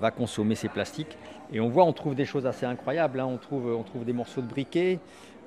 [0.00, 1.16] va consommer ces plastiques.
[1.52, 3.20] Et on voit, on trouve des choses assez incroyables.
[3.20, 3.28] hein.
[3.30, 4.98] On, trouve, on trouve des morceaux de briquet,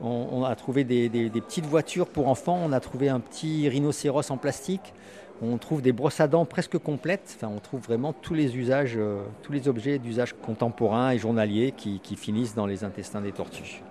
[0.02, 4.38] on, a trouvé des, petites voitures pour enfants, on a trouvé un petit rhinocéros en
[4.38, 4.94] plastique.
[5.42, 7.36] On trouve des brosses à dents presque complètes.
[7.36, 11.74] Enfin, on trouve vraiment tous les usages, euh, tous les objets d'usage contemporain et journalier
[11.74, 13.82] qui finissent dans les intestins des tortues.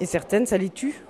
[0.00, 1.00] Et certaines, ça les tue?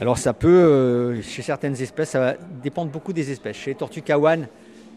[0.00, 3.56] Alors ça peut, euh, chez certaines espèces, ça va dépendre beaucoup des espèces.
[3.56, 4.48] Chez les tortues kawan,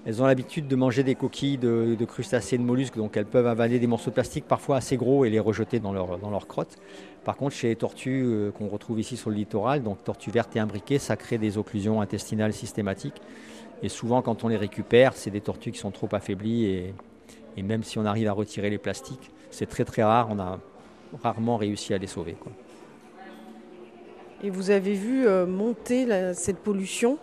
[0.06, 3.78] elles ont l'habitude de manger des coquilles de, crustacés, de mollusques, donc elles peuvent avaler
[3.78, 6.78] des morceaux de plastique parfois assez gros et les rejeter dans leur, dans leur crotte.
[7.26, 10.56] Par contre, chez les tortues euh, qu'on retrouve ici sur le littoral, donc tortues vertes
[10.56, 13.22] et imbriquées, ça crée des occlusions intestinales systématiques.
[13.84, 16.94] Et souvent, quand on les récupère, c'est des tortues qui sont trop affaiblies et,
[17.58, 20.30] et même si on arrive à retirer les plastiques, c'est très très rare.
[20.32, 20.60] On a
[21.22, 22.36] rarement réussi à les sauver.
[24.44, 27.18] Et vous avez vu euh, monter cette pollution?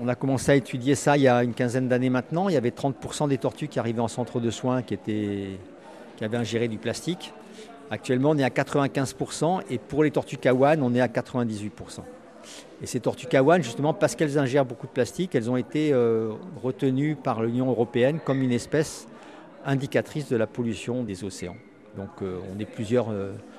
[0.00, 2.48] On a commencé à étudier ça il y a une quinzaine d'années maintenant.
[2.48, 5.50] Il y avait 30% des tortues qui arrivaient en centre de soins qui, étaient,
[6.16, 7.32] qui avaient ingéré du plastique.
[7.92, 12.00] Actuellement, on est à 95% et pour les tortues kawan, on est à 98%.
[12.82, 16.32] Et ces tortues kawan, justement, parce qu'elles ingèrent beaucoup de plastique, elles ont été euh,
[16.60, 19.06] retenues par l'Union européenne comme une espèce
[19.64, 21.56] indicatrice de la pollution des océans.
[21.96, 23.08] Donc euh, on est plusieurs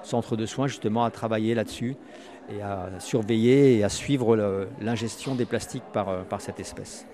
[0.01, 1.95] centres de soins justement à travailler là-dessus
[2.49, 7.05] et à surveiller et à suivre l'ingestion des plastiques par, euh, par cette espèce.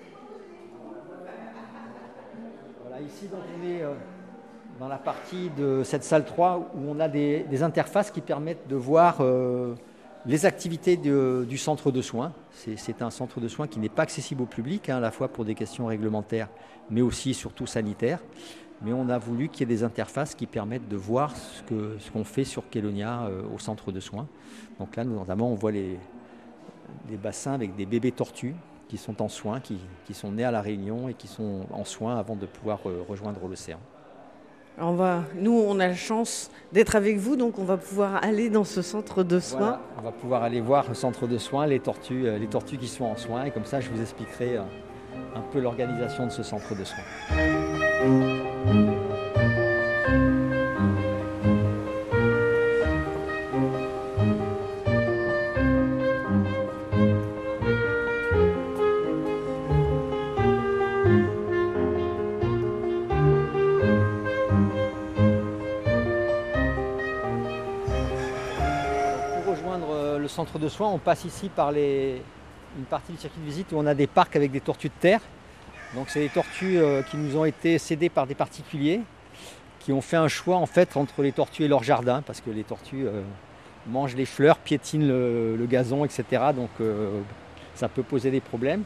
[2.82, 3.94] Voilà, ici donc, on est euh,
[4.78, 8.66] dans la partie de cette salle 3 où on a des, des interfaces qui permettent
[8.68, 9.74] de voir euh,
[10.26, 12.32] les activités du centre de soins.
[12.52, 15.28] C'est- un centre de soins qui n'est pas accessible au public, hein, à la fois
[15.28, 16.48] pour des questions réglementaires,
[16.90, 18.20] mais aussi surtout sanitaires.
[18.82, 22.24] Mais on a voulu qu'il y ait des interfaces qui permettent de voir ce qu'on
[22.24, 24.26] fait sur Kélonia euh, au centre de soins.
[24.78, 25.98] Donc là, notamment, on voit les,
[27.22, 28.54] bassins avec des bébés tortues
[28.88, 31.84] qui sont en soins, qui, qui sont nés à La Réunion et qui sont en
[31.84, 33.80] soins avant de pouvoir euh, rejoindre l'océan.
[34.78, 38.48] On va, Nous, on a la chance d'être avec vous, donc on va pouvoir aller
[38.48, 39.80] dans ce centre de soins.
[39.98, 42.88] On va pouvoir aller voir le centre de soins, les tortues, euh, les tortues qui
[42.88, 44.62] sont en soins, et comme ça, je vous expliquerai euh,
[45.34, 47.04] un peu l'organisation de ce centre de soins.
[70.50, 72.20] Centre de soins, on passe ici par les,
[72.78, 74.94] une partie du circuit de visite où on a des parcs avec des tortues de
[75.00, 75.20] terre.
[75.94, 79.00] Donc c'est des tortues euh, qui nous ont été cédées par des particuliers
[79.80, 82.50] qui ont fait un choix en fait entre les tortues et leur jardin parce que
[82.50, 83.22] les tortues euh,
[83.86, 86.24] mangent les fleurs, piétinent le, le gazon, etc.
[86.54, 87.20] Donc euh,
[87.74, 88.82] ça peut poser des problèmes.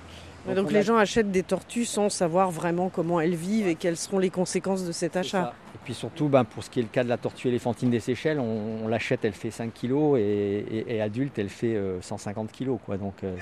[0.47, 3.75] Donc on les a- gens achètent des tortues sans savoir vraiment comment elles vivent et
[3.75, 5.53] quelles seront les conséquences de cet achat.
[5.85, 8.41] Puis surtout, ben, pour ce qui est le cas de la tortue éléphantine des Seychelles,
[8.41, 12.79] on, l'achète, elle fait 5 kg et, adulte, elle fait euh, 150 kg.
[12.85, 12.97] Quoi.
[12.97, 13.37] Donc euh,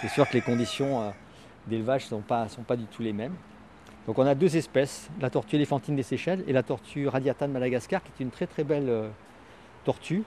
[0.00, 1.10] c'est sûr que les conditions euh,
[1.66, 3.34] d'élevage ne sont pas, du tout les mêmes.
[4.06, 7.52] Donc on a deux espèces, la tortue éléphantine des Seychelles et la tortue radiata de
[7.52, 9.08] Madagascar, qui est une très très belle euh,
[9.84, 10.22] tortue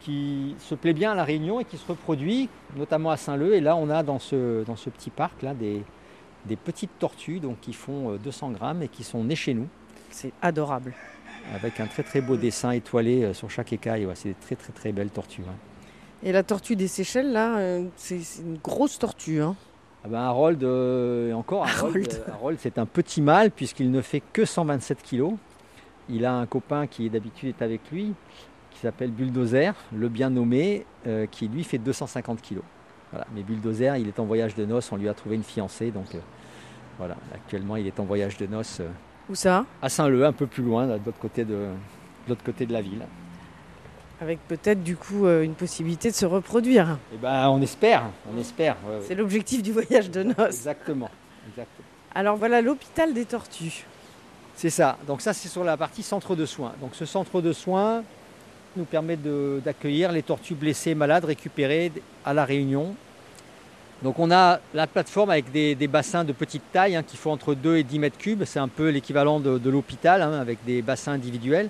[0.00, 3.54] qui se plaît bien à la Réunion et qui se reproduit, notamment à Saint-Leu.
[3.54, 5.82] Et là, on a dans ce, petit parc là des,
[6.46, 9.68] des petites tortues donc, qui font euh, 200 grammes et qui sont nées chez nous
[10.10, 10.92] C'est adorable.
[11.54, 14.06] avec un très très beau dessin étoilé euh, sur chaque écaille.
[14.06, 15.42] Ouais, c'est des très très très belles tortues.
[15.42, 15.48] ouais.
[16.22, 19.40] Et la tortue des Seychelles, là, euh, c'est une grosse tortue.
[19.40, 19.56] Hein.
[20.04, 22.24] Ah ben, Harold, euh, encore Harold, Harold.
[22.28, 25.30] euh, Harold, c'est un petit mâle puisqu'il ne fait que 127 kg.
[26.08, 28.12] Il a un copain qui d'habitude est avec lui,
[28.70, 32.58] qui s'appelle Bulldozer, le bien nommé, euh, qui lui fait 250 kg.
[33.12, 33.26] Voilà.
[33.34, 36.14] Mais Bulldozer, il est en voyage de noces, on lui a trouvé une fiancée, donc
[36.14, 36.18] euh,
[36.98, 38.88] voilà, actuellement il est en voyage de noces euh,
[39.30, 39.64] Où ça?
[39.80, 42.82] À Saint-Leu, un peu plus loin, de l'autre côté de, de l'autre côté de la
[42.82, 43.06] ville.
[44.20, 46.98] Avec peut-être du coup euh, une possibilité de se reproduire.
[47.14, 48.02] Et ben, on espère,
[48.34, 48.76] on espère.
[48.84, 49.04] ouais, ouais.
[49.06, 50.36] C'est l'objectif du voyage de noces.
[50.38, 51.10] Exactement.
[51.48, 51.86] exactement.
[52.12, 53.84] Alors voilà l'hôpital des tortues.
[54.56, 54.98] C'est ça.
[55.06, 56.72] Donc ça, c'est sur la partie centre de soins.
[56.80, 58.02] Donc ce centre de soins
[58.76, 59.16] nous permet
[59.64, 61.92] d'accueillir les tortues blessées, malades, récupérées
[62.24, 62.94] à la Réunion.
[64.02, 67.54] Donc on a la plateforme avec des, bassins de petite taille hein, qui font entre
[67.54, 68.44] 2 et 10 mètres cubes.
[68.44, 71.68] C'est un peu l'équivalent de, l'hôpital hein, avec des bassins individuels.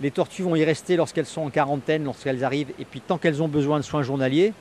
[0.00, 3.42] Les tortues vont y rester lorsqu'elles sont en quarantaine, lorsqu'elles arrivent, et puis tant qu'elles
[3.42, 4.52] ont besoin de soins journaliers.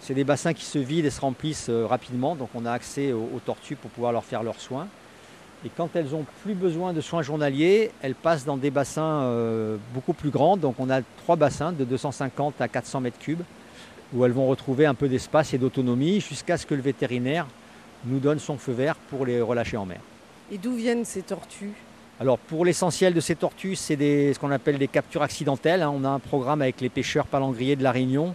[0.00, 3.12] C'est des bassins qui se vident et se remplissent euh, rapidement, donc on a accès
[3.12, 4.86] aux, aux tortues pour pouvoir leur faire leurs soins.
[5.64, 9.78] Et quand elles n'ont plus besoin de soins journaliers, elles passent dans des bassins euh,
[9.94, 10.56] beaucoup plus grands.
[10.58, 13.42] Donc on a trois bassins de 250 à 400 mètres cubes
[14.12, 17.46] où elles vont retrouver un peu d'espace et d'autonomie jusqu'à ce que le vétérinaire
[18.04, 20.00] nous donne son feu vert pour les relâcher en mer.
[20.52, 21.72] Et d'où viennent ces tortues?
[22.20, 25.82] Alors pour l'essentiel de ces tortues, c'est ce qu'on appelle des captures accidentelles.
[25.82, 25.92] hein.
[25.94, 28.34] On a un programme avec les pêcheurs palangriers de la Réunion.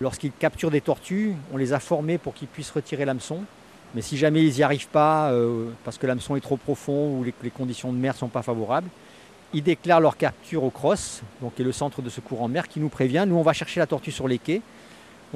[0.00, 3.38] Lorsqu'ils capturent des tortues, on les a formés pour qu'ils puissent retirer l'hameçon.
[3.94, 7.22] Mais si jamais ils n'y arrivent pas, euh, parce que l'hameçon est trop profond ou
[7.22, 8.88] les, les conditions de mer ne sont pas favorables,
[9.52, 12.66] ils déclarent leur capture au CROSS, donc qui est le centre de secours en mer,
[12.66, 13.24] qui nous prévient.
[13.26, 14.62] Nous, on va chercher la tortue sur les quais.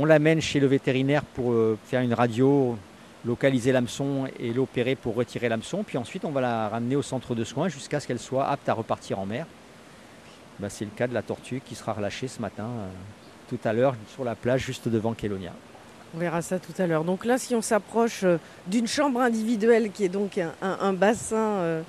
[0.00, 2.78] On l'amène chez le vétérinaire pour euh, faire une radio,
[3.24, 5.82] localiser l'hameçon et l'opérer pour retirer l'hameçon.
[5.82, 8.68] Puis ensuite, on va la ramener au centre de soins jusqu'à ce qu'elle soit apte
[8.68, 9.44] à repartir en mer.
[10.60, 12.88] Ben, c'est le cas de la tortue qui sera relâchée ce matin, euh,
[13.48, 15.52] tout à l'heure, sur la plage juste devant Kélonia.
[16.14, 17.02] On verra ça tout à l'heure.
[17.02, 21.82] Donc là, si on s'approche euh, d'une chambre individuelle qui est donc un, bassin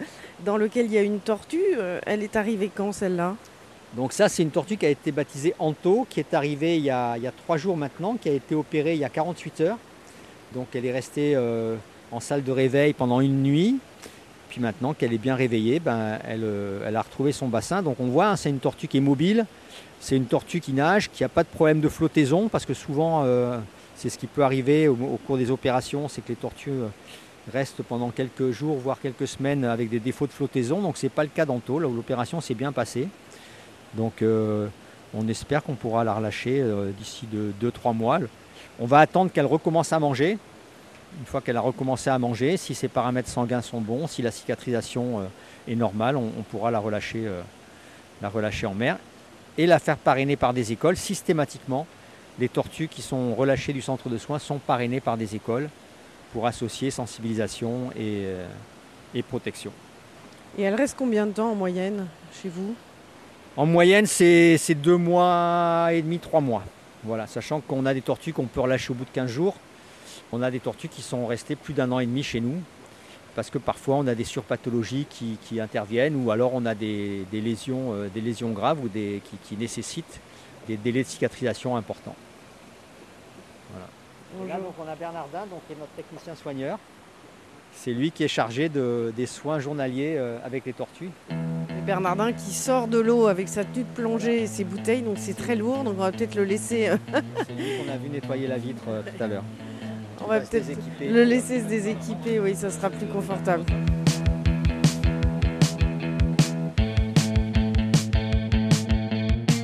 [0.44, 3.36] dans lequel il y a une tortue, elle est arrivée quand celle-là?
[3.96, 6.92] Donc ça, c'est une tortue qui a été baptisée Anto, qui est arrivée il y,
[6.92, 9.78] a, il jours maintenant, qui a été opérée il y a 48 heures.
[10.54, 11.76] Donc elle est restée euh,
[12.12, 13.78] en salle de réveil pendant une nuit.
[14.50, 17.82] Puis maintenant qu'elle est bien réveillée, ben, elle, euh, a retrouvé son bassin.
[17.82, 19.46] Donc on voit, hein, c'est une tortue qui est mobile.
[20.00, 23.24] C'est une tortue qui nage, qui n'a pas de problème de flottaison, parce que souvent,
[23.26, 23.58] euh,
[23.96, 26.72] c'est ce qui peut arriver au, au cours des opérations, c'est que les tortues
[27.52, 30.82] restent pendant quelques jours, voire quelques semaines avec des défauts de flottaison.
[30.82, 33.08] Donc ce n'est pas le cas d'Anto, là où l'opération s'est bien passée.
[33.94, 34.68] Donc euh,
[35.14, 37.28] on espère qu'on pourra la relâcher euh, d'ici
[37.62, 38.20] 2-3 mois.
[38.80, 40.38] On va attendre qu'elle recommence à manger.
[41.20, 44.32] Une fois qu'elle a recommencé à manger, si ses paramètres sanguins sont bons, si la
[44.32, 45.24] cicatrisation euh,
[45.72, 47.28] est normale, on, pourra la relâcher,
[48.66, 48.98] en mer
[49.58, 50.98] et la faire parrainer par des écoles.
[50.98, 51.88] Systématiquement,
[52.38, 55.70] les tortues qui sont relâchées du centre de soins sont parrainées par des écoles
[56.32, 58.28] pour associer sensibilisation et,
[59.16, 59.72] et protection.
[60.58, 62.06] Et elle reste combien de temps en moyenne
[62.42, 62.76] chez vous?
[63.60, 66.64] En moyenne, c'est deux mois et demi, trois mois.
[67.04, 69.58] Voilà, sachant qu'on a des tortues qu'on peut relâcher au bout de 15 jours.
[70.32, 72.62] On a des tortues qui sont restées plus d'un an et demi chez nous.
[73.36, 77.26] Parce que parfois on a des surpathologies qui, qui interviennent ou alors on a des,
[77.34, 80.22] des lésions, euh, des lésions graves ou des, qui, qui nécessitent
[80.66, 82.16] des délais de cicatrisation importants.
[83.74, 84.54] Voilà.
[84.54, 86.80] Là, donc, on a Bernardin, donc, qui est notre technicien soigneur.
[87.82, 91.12] C'est lui qui est chargé de- des soins journaliers euh, avec les tortues.
[91.86, 95.34] Bernardin qui sort de l'eau avec sa tenue de plongée et ses bouteilles, donc c'est
[95.34, 96.98] très lourd, donc on va peut-être le laisser, euh,
[97.48, 99.44] C'est lui qu'on a vu nettoyer la vitre euh, tout à l'heure.
[100.22, 101.08] on va se peut-être déséquiper.
[101.08, 103.64] le laisser se déséquiper, oui, ça sera plus confortable.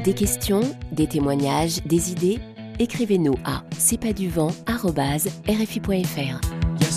[0.04, 2.40] Des questions, des témoignages, des idées
[2.80, 4.52] écrivez-nous à c'est pas du vent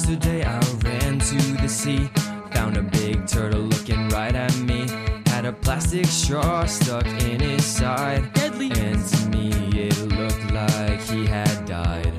[0.09, 2.09] Yesterday I ran to the sea,
[2.53, 4.89] found a big turtle looking right at me.
[5.27, 8.33] Had a plastic straw stuck in his side.
[8.33, 8.71] Deadly.
[8.71, 12.15] And to me it looked like he had died.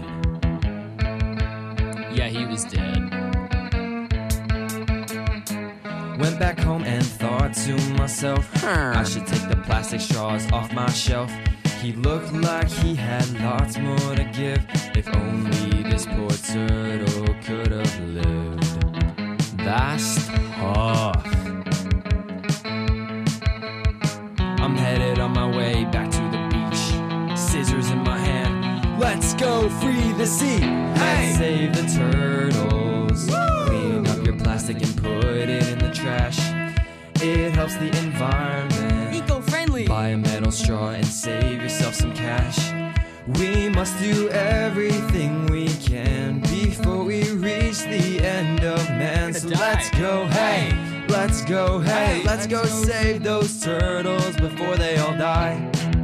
[2.13, 3.09] Yeah, he was dead.
[6.19, 10.91] Went back home and thought to myself, I should take the plastic straws off my
[10.91, 11.31] shelf.
[11.81, 14.63] He looked like he had lots more to give.
[14.95, 18.63] If only this poor turtle could have lived.
[19.57, 21.25] That's tough.
[24.61, 27.37] I'm headed on my way back to the beach.
[27.37, 28.97] Scissors in my hand.
[28.97, 30.59] Let's go free the sea.
[30.95, 31.33] Hey!
[31.37, 33.25] Save the turtles.
[33.67, 36.39] Clean up your plastic and put it in the trash.
[37.21, 39.15] It helps the environment.
[39.15, 39.87] Eco-friendly.
[39.87, 42.78] Buy a metal straw and save yourself some cash.
[43.37, 49.33] We must do everything we can before we reach the end of man.
[49.33, 50.73] So let's go, hey,
[51.07, 55.98] let's go, hey, let's go save those turtles before they all die.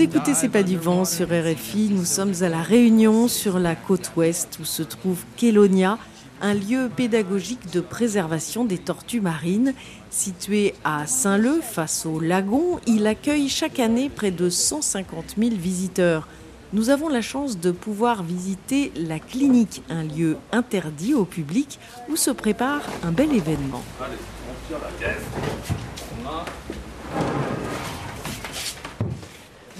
[0.00, 1.90] Vous écoutez C'est pas du vent sur RFI.
[1.90, 5.98] Nous sommes à La Réunion, sur la côte ouest, où se trouve Kélonia,
[6.40, 9.74] un lieu pédagogique de préservation des tortues marines.
[10.08, 16.26] Situé à Saint-Leu, face au lagon, il accueille chaque année près de 150 000 visiteurs.
[16.72, 22.16] Nous avons la chance de pouvoir visiter la clinique, un lieu interdit au public où
[22.16, 23.82] se prépare un bel événement.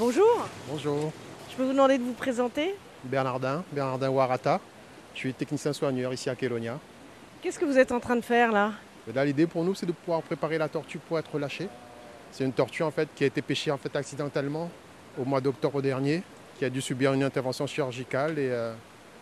[0.00, 1.12] Bonjour, Bonjour,
[1.50, 2.74] je peux vous demander de vous présenter?
[3.04, 4.58] Bernardin, Bernardin Warata.
[5.12, 6.78] Je suis technicien soigneur ici à Kélonia.
[7.42, 8.72] Qu'est-ce que vous êtes en train de faire là?
[9.14, 11.68] Là, l'idée pour nous, c'est de pouvoir préparer la tortue pour être relâchée.
[12.32, 14.70] C'est une tortue en fait qui a été pêchée en fait accidentellement
[15.20, 16.22] au mois d'octobre dernier,
[16.58, 18.72] qui a dû subir une intervention chirurgicale et, euh,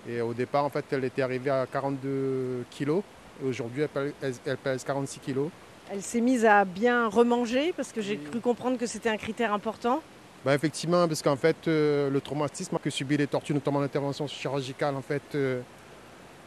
[0.08, 3.00] et au départ en fait elle était arrivée à 42 kg
[3.44, 3.82] aujourd'hui
[4.22, 5.48] elle- elle pèse 46 kg.
[5.90, 9.52] Elle s'est mise à bien remanger parce que j'ai cru comprendre que c'était un critère
[9.52, 10.02] important.
[10.48, 14.94] Bah, effectivement, parce qu'en fait, euh, le traumatisme que subissent les tortues, notamment l'intervention chirurgicale,
[14.96, 15.60] en fait, euh,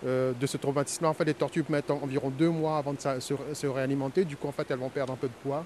[0.08, 3.00] euh, de ce traumatisme-là, en fait, les tortues mettent en- environ deux mois avant de
[3.00, 4.26] se, se réalimenter.
[4.26, 5.64] Du coup, en fait, elles vont perdre un peu de poids.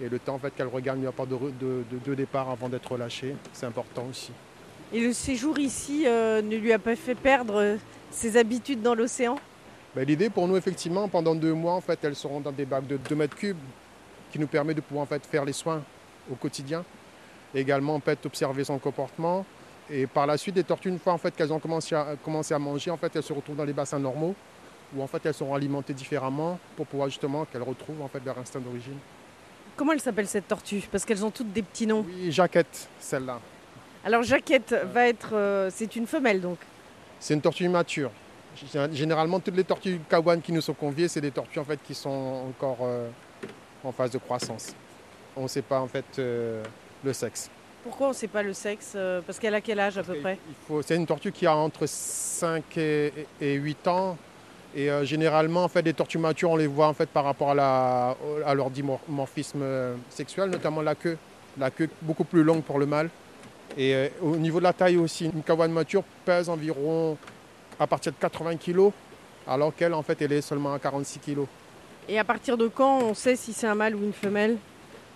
[0.00, 2.14] Et le temps en fait, qu'elles regagnent, il n'y a pas de, de- de- de
[2.14, 3.34] départ avant d'être relâchées.
[3.52, 4.30] C'est important aussi.
[4.92, 7.76] Et le séjour ici euh, ne lui a pas fait perdre
[8.08, 9.34] ses habitudes dans l'océan?
[9.96, 12.86] Bah, L'idée pour nous, effectivement, pendant deux mois, en fait, elles seront dans des bacs
[12.86, 13.58] de 2 mètres cubes
[14.30, 15.82] qui nous permet de pouvoir en fait, faire les soins
[16.30, 16.84] au quotidien.
[17.54, 19.44] Également, en fait, observer son comportement.
[19.90, 22.54] Et par la suite, les tortues, une fois en fait, qu'elles ont commencé à, commencé
[22.54, 24.34] à manger, en fait, elles se retrouvent dans les bassins normaux
[24.96, 28.38] où en fait, elles seront alimentées différemment pour pouvoir justement qu'elles retrouvent en fait, leur
[28.38, 28.96] instinct d'origine.
[29.76, 32.04] Comment elle s'appelle cette tortue Parce qu'elles ont toutes des petits noms.
[32.06, 33.40] Oui, Jaquette, celle-là.
[34.04, 35.30] Alors Jaquette va être...
[35.34, 36.58] euh, c'est une femelle donc.
[37.18, 38.10] C'est une tortue immature.
[38.72, 41.80] Gé- Généralement, toutes les tortues kawan qui nous sont conviées, c'est des tortues en fait,
[41.82, 43.08] qui sont encore euh,
[43.82, 44.74] en phase de croissance.
[45.36, 46.62] On ne sait pas en fait euh,
[47.04, 47.50] le sexe.
[47.82, 50.14] Pourquoi on ne sait pas le sexe euh, Parce qu'elle a quel âge à peu
[50.14, 50.38] près
[50.82, 54.16] C'est une tortue qui a entre 5 et, et 8 ans.
[54.76, 57.50] Et euh, généralement, en fait, les tortues matures, on les voit en fait par rapport
[57.50, 61.16] à, la, à leur dimorphisme euh, sexuel, notamment la queue.
[61.58, 63.08] La queue beaucoup plus longue pour le mâle.
[63.76, 67.16] Et euh, au niveau de la taille aussi, une kawan mature pèse environ
[67.78, 68.90] à partir de 80 kg,
[69.46, 71.40] alors qu'elle, en fait, elle est seulement à 46 kg.
[72.08, 74.56] Et à partir de quand on sait si c'est un mâle ou une femelle?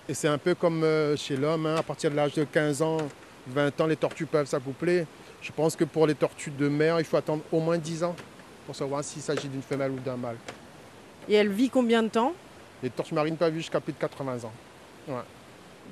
[0.08, 2.80] Et c'est un peu comme euh, chez l'homme, hein, à partir de l'âge de 15
[2.80, 2.96] ans,
[3.48, 5.06] 20 ans, les tortues peuvent s'accoupler.
[5.42, 8.16] Je pense que pour les tortues de mer, il faut attendre au moins 10 ans
[8.64, 10.36] pour savoir s'il s'agit d'une femelle ou d'un mâle.
[11.28, 12.32] Et elle vit combien de temps?
[12.82, 14.52] Les tortues marines peuvent vivre jusqu'à plus de 80 ans.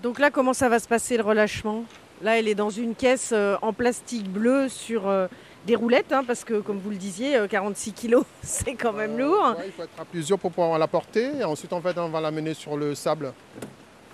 [0.02, 1.84] Donc là, comment ça va se passer le relâchement?
[2.22, 5.26] Là, elle est dans une caisse euh, en plastique bleu sur euh,
[5.66, 9.18] des roulettes, hein, parce que comme vous le disiez, euh, 46 kilos, c'est quand même
[9.18, 9.54] lourd.
[9.58, 11.30] Ouais, il faut être à plusieurs pour pouvoir la porter.
[11.38, 13.32] Et ensuite, en fait, on va la mener sur le sable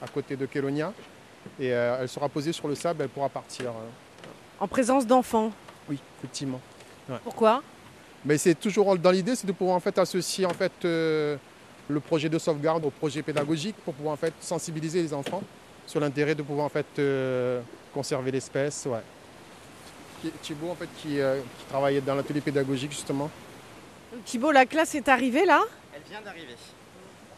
[0.02, 0.92] à côté de Kélonia.
[1.58, 3.70] Et euh, elle sera posée sur le sable, elle pourra partir.
[3.70, 3.88] euh.
[4.60, 5.52] En présence d'enfants.
[5.88, 6.60] Oui, effectivement.
[7.24, 7.62] Pourquoi?
[8.24, 11.36] Mais c'est toujours dans l'idée, c'est de pouvoir en fait associer en fait euh,
[11.88, 15.42] le projet de sauvegarde au projet pédagogique pour pouvoir en fait sensibiliser les enfants
[15.86, 17.60] sur l'intérêt de pouvoir en fait euh,
[17.92, 18.86] conserver l'espèce.
[18.86, 19.00] Ouais.
[20.22, 23.28] Thi- Thibaut en fait qui, euh, qui travaillait dans l'atelier pédagogique justement.
[24.24, 25.60] Thibault, la classe est arrivée là?
[25.94, 26.54] Elle vient d'arriver.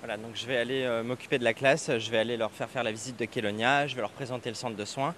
[0.05, 2.69] Voilà, donc je vais aller euh, m'occuper de la classe, je vais aller leur faire
[2.69, 5.15] faire la visite de Kélonia, je vais leur présenter le centre de soins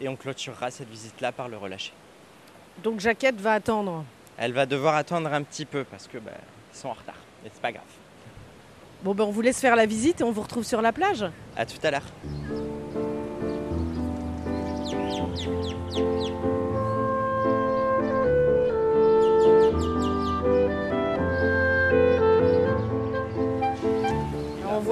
[0.00, 1.92] et on clôturera cette visite-là par le relâcher.
[2.82, 4.06] Donc Jaquette va attendre.
[4.38, 6.30] Elle va devoir attendre un petit peu parce que bah,
[6.72, 7.18] ils sont en retard.
[7.44, 7.84] Mais c'est pas grave.
[9.02, 11.26] Bon, ben on vous laisse faire la visite et on vous retrouve sur la plage.
[11.54, 12.06] À tout à l'heure.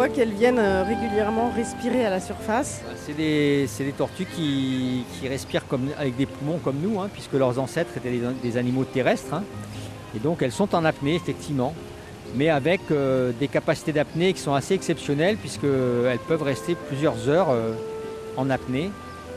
[0.08, 2.82] Qu'elles viennent euh, régulièrement respirer à la surface.
[3.06, 7.34] C'est des, c'est des tortues qui, respirent comme, avec des poumons comme nous, hein, puisque
[7.34, 9.34] leurs ancêtres étaient des, animaux terrestres.
[9.34, 9.42] hein.
[10.14, 11.74] Et donc elles sont en apnée, effectivement,
[12.34, 17.50] mais avec euh, des capacités d'apnée qui sont assez exceptionnelles, puisqu'elles peuvent rester plusieurs heures
[17.50, 17.72] euh,
[18.36, 18.90] en apnée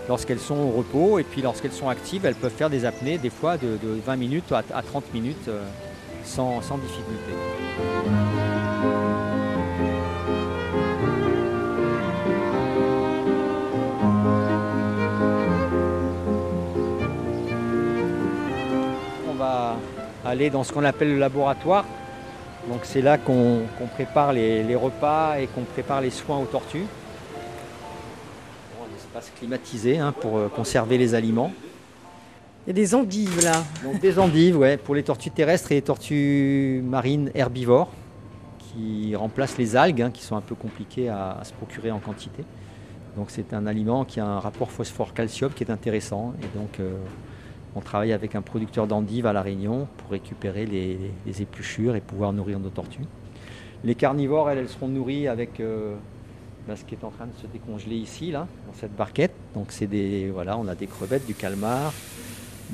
[0.07, 1.19] lorsqu'elles sont au repos.
[1.19, 4.15] Et puis lorsqu'elles sont actives, elles peuvent faire des apnées, des fois de, de 20
[4.15, 5.61] minutes à, à 30 minutes, euh,
[6.23, 7.33] sans difficulté.
[20.33, 21.85] Aller dans ce qu'on appelle le laboratoire.
[22.69, 23.61] Donc c'est là qu'on
[23.93, 26.87] prépare les, les repas et qu'on prépare les soins aux tortues.
[28.77, 31.51] Bon, un espace climatisé hein, pour euh, conserver les aliments.
[32.65, 33.63] Il y a des endives là.
[33.83, 37.91] Donc des endives, ouais, pour les tortues terrestres et les tortues marines herbivores,
[38.59, 41.99] qui remplacent les algues, hein, qui sont un peu compliquées à, à se procurer en
[41.99, 42.43] quantité.
[43.17, 46.33] Donc c'est un aliment qui a un rapport phosphore-calcium qui est intéressant.
[46.41, 46.95] Et donc euh,
[47.75, 52.33] on travaille avec un producteur d'endives à La Réunion pour récupérer les, épluchures et pouvoir
[52.33, 53.05] nourrir nos tortues.
[53.83, 55.95] Les carnivores, elles, elles seront nourries avec euh,
[56.67, 59.33] ben, ce qui est en train de se décongeler ici, là, dans cette barquette.
[59.53, 61.93] Donc c'est des, voilà, on a des crevettes, du calmar,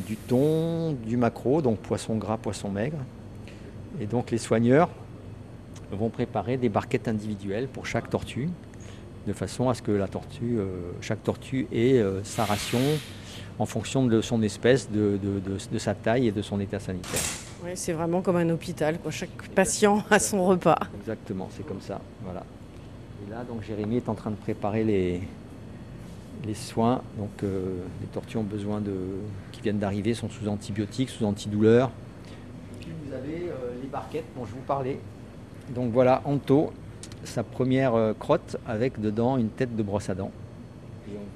[0.07, 2.99] du thon, du maquereau, donc poisson gras, poisson maigre.
[3.99, 4.89] Et donc les soigneurs
[5.91, 8.49] vont préparer des barquettes individuelles pour chaque tortue,
[9.27, 12.79] de façon à ce que euh, chaque tortue ait euh, sa ration
[13.59, 16.79] en fonction de son espèce, de, de- de- de sa taille et de son état
[16.79, 17.19] sanitaire.
[17.63, 18.97] Ouais, c'est vraiment comme un hôpital.
[18.99, 19.11] Quoi.
[19.11, 20.77] Chaque patient a son repas.
[21.01, 21.99] Exactement, c'est comme ça.
[22.23, 22.43] Voilà.
[23.27, 25.21] Et là, donc Jérémy est en train de préparer les,
[26.47, 27.01] les soins.
[27.17, 28.93] Donc euh, les tortues ont besoin de,
[29.51, 31.91] qui viennent d'arriver sont sous antibiotiques, sous antidouleurs.
[32.79, 34.99] Puis vous avez euh, les barquettes dont je vous parlais.
[35.75, 36.71] Donc voilà, Anto,
[37.25, 40.31] sa première euh, crotte avec dedans une tête de brosse à dents.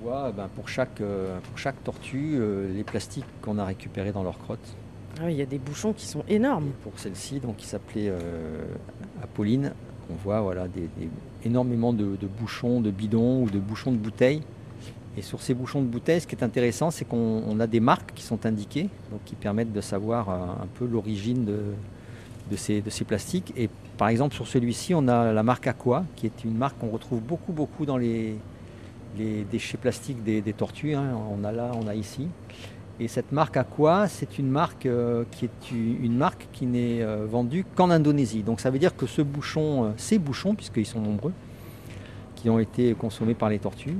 [0.03, 4.23] Voit ben, pour, chaque, euh, pour chaque tortue euh, les plastiques qu'on a récupérés dans
[4.23, 4.59] leur crotte.
[5.17, 6.67] Ah oui, il y a des bouchons qui sont énormes.
[6.67, 8.65] Et pour celle-ci, donc qui s'appelait euh,
[9.23, 9.71] Apolline,
[10.11, 11.09] on voit voilà, des, des-
[11.45, 14.41] énormément de, de bouchons de bidons ou de bouchons de bouteilles.
[15.15, 17.79] Et sur ces bouchons de bouteilles, ce qui est intéressant, c'est qu'on on a des
[17.79, 21.59] marques qui sont indiquées, donc qui permettent de savoir un peu l'origine de,
[22.51, 23.53] de ces, de ces plastiques.
[23.55, 26.89] Et par exemple, sur celui-ci, on a la marque Aqua, qui est une marque qu'on
[26.89, 28.35] retrouve beaucoup, beaucoup dans les,
[29.17, 30.95] les déchets plastiques des, tortues.
[30.95, 31.15] hein.
[31.31, 32.27] On a là, on a ici.
[32.99, 37.25] Et cette marque Aqua, c'est une marque euh, qui est une marque qui n'est euh,
[37.25, 38.43] vendue qu'en Indonésie.
[38.43, 41.33] Donc ça veut dire que ce bouchon, euh, ces bouchons, puisqu'ils sont nombreux,
[42.35, 43.97] qui ont été consommés par les tortues,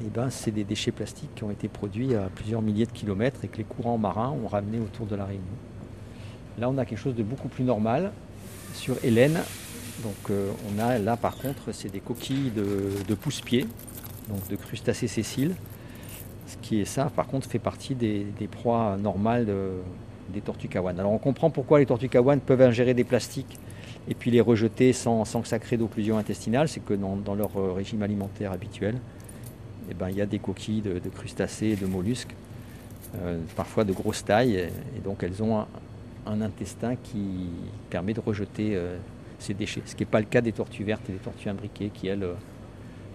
[0.00, 3.44] eh ben, c'est des déchets plastiques qui ont été produits à plusieurs milliers de kilomètres
[3.44, 5.42] et que les courants marins ont ramenés autour de la Réunion.
[6.58, 8.12] Là, on a quelque chose de beaucoup plus normal
[8.74, 9.40] sur Hélène.
[10.02, 13.66] Donc on a là par contre, c'est des coquilles de, de pousse-pieds,
[14.28, 15.54] donc de crustacés sessiles.
[16.46, 19.80] Ce qui est ça, par contre, fait partie des, proies normales de-
[20.28, 20.98] des tortues kawan.
[20.98, 23.58] Alors on comprend pourquoi les tortues kawan peuvent ingérer des plastiques
[24.08, 26.68] et puis les rejeter sans, sans que ça crée d'occlusion intestinale.
[26.68, 28.96] C'est que dans, leur euh, régime alimentaire habituel,
[29.90, 32.34] eh ben, il y a des coquilles de, de crustacés de mollusques,
[33.16, 35.64] euh, parfois de grosse taille, et, donc elles ont
[36.26, 37.48] un, intestin qui
[37.90, 38.96] permet de rejeter euh,
[39.38, 39.82] ces déchets.
[39.84, 42.26] Ce qui n'est pas le cas des tortues vertes et des tortues imbriquées qui, elles,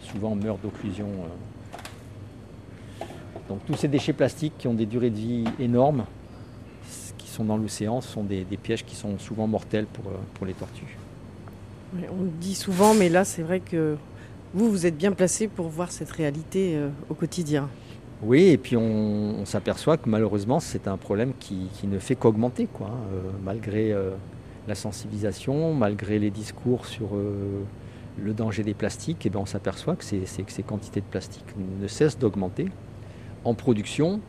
[0.02, 1.08] souvent meurent d'occlusion.
[1.08, 3.06] euh,
[3.47, 6.06] donc tous ces déchets plastiques qui ont des durées de vie énormes,
[7.18, 10.45] qui sont dans l'océan, sont des, des pièges qui sont souvent mortels pour, euh, pour
[10.45, 10.97] les tortues.
[11.95, 13.97] On le dit souvent, mais là, c'est vrai que
[14.54, 17.68] vous, vous êtes bien placé pour voir cette réalité euh, au quotidien.
[18.22, 22.16] Oui, et puis on, on s'aperçoit que malheureusement c'est un problème qui, qui ne fait
[22.16, 24.12] qu'augmenter, quoi, hein, euh, malgré euh,
[24.68, 27.12] la sensibilisation, malgré les discours sur
[28.24, 31.45] le danger des plastiques, et ben on s'aperçoit que, ces- quantités de plastique
[31.82, 32.67] ne cessent d'augmenter
[33.45, 34.20] en production,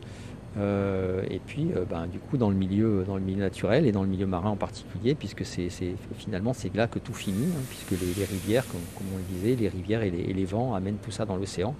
[0.57, 3.93] euh, et puis euh, ben, du coup dans le, milieu, dans le milieu naturel et
[3.93, 5.69] dans le milieu marin en particulier, puisque c'est,
[6.17, 9.69] finalement c'est là que tout finit, hein, puisque les, rivières, comme, on le disait, les
[9.69, 11.73] rivières et les, vents amènent tout ça dans l'océan.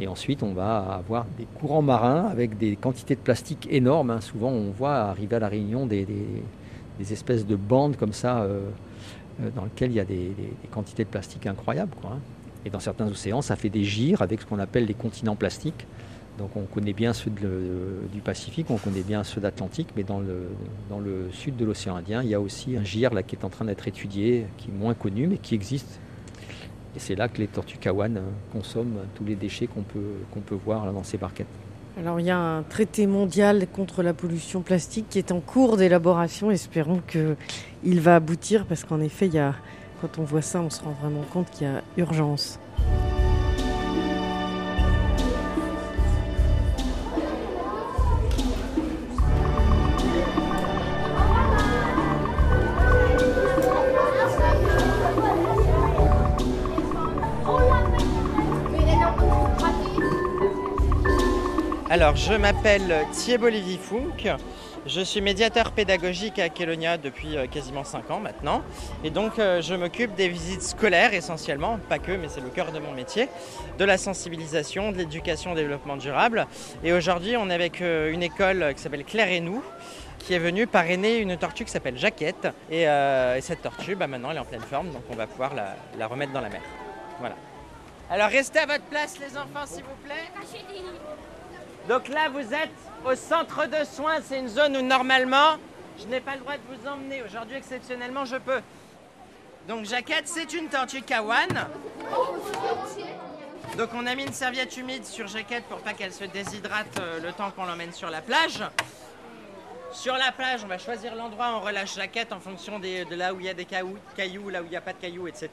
[0.00, 4.10] Et ensuite, on va avoir des courants marins avec des quantités de plastique énormes.
[4.10, 4.20] hein.
[4.20, 6.06] Souvent, on voit arriver à la Réunion des,
[7.10, 8.60] espèces de bandes comme ça, euh,
[9.54, 10.32] dans lesquelles il y a des,
[10.70, 11.94] quantités de plastique incroyables.
[12.00, 12.20] quoi, hein.
[12.64, 15.86] Et dans certains océans, ça fait des gires avec ce qu'on appelle les continents plastiques.
[16.38, 20.48] Donc on connaît bien ceux du Pacifique, on connaît bien ceux d'Atlantique, mais dans le,
[20.90, 23.44] dans le sud de l'océan Indien, il y a aussi un gire là, qui est
[23.44, 26.00] en train d'être étudié, qui est moins connu, mais qui existe.
[26.96, 28.20] Et c'est là que les tortues kawan euh,
[28.52, 31.46] consomment tous les déchets qu'on peut, peut voir là, dans ces barquettes.
[31.96, 35.76] Alors il y a un traité mondial contre la pollution plastique qui est en cours
[35.76, 36.50] d'élaboration.
[36.50, 39.30] Espérons qu'il va aboutir parce qu'en effet,
[40.00, 42.58] quand on voit ça, on se rend vraiment compte qu'il y a urgence.
[61.94, 64.36] Alors, je m'appelle Thibault Lévy-Funk.
[64.84, 68.62] Je suis médiateur pédagogique à Kelonia depuis euh, quasiment 5 ans maintenant.
[69.04, 72.72] Et donc, euh, je m'occupe des visites scolaires essentiellement, pas que, mais c'est le cœur
[72.72, 73.28] de mon métier,
[73.78, 76.48] de la sensibilisation, de l'éducation au développement durable.
[76.82, 79.62] Et aujourd'hui, on est avec euh, une école qui s'appelle Claire et nous,
[80.18, 82.48] qui est venue parrainer une tortue qui s'appelle Jaquette.
[82.72, 85.52] Et, et cette tortue, bah, maintenant, elle est en pleine forme, donc on va pouvoir
[85.54, 86.62] la remettre dans la mer.
[87.20, 87.36] Voilà.
[88.10, 90.24] Alors, restez à votre place, les enfants, s'il vous plaît.
[91.88, 92.70] Donc là, vous êtes
[93.04, 94.16] au centre de soins.
[94.22, 95.56] C'est une zone où normalement,
[95.98, 97.22] je n'ai pas le droit de vous emmener.
[97.22, 98.60] Aujourd'hui, exceptionnellement, je peux.
[99.68, 101.48] Donc, Jaquette, c'est une tortue kawan.
[103.76, 107.20] Donc, on a mis une serviette humide sur Jaquette pour pas qu'elle se déshydrate euh,
[107.20, 108.62] le temps qu'on l'emmène sur la plage.
[109.92, 113.40] Sur la plage, on va choisir l'endroit on relâche Jaquette en fonction de là où
[113.40, 115.50] il y a des cailloux, là où il n'y a pas de cailloux, etc.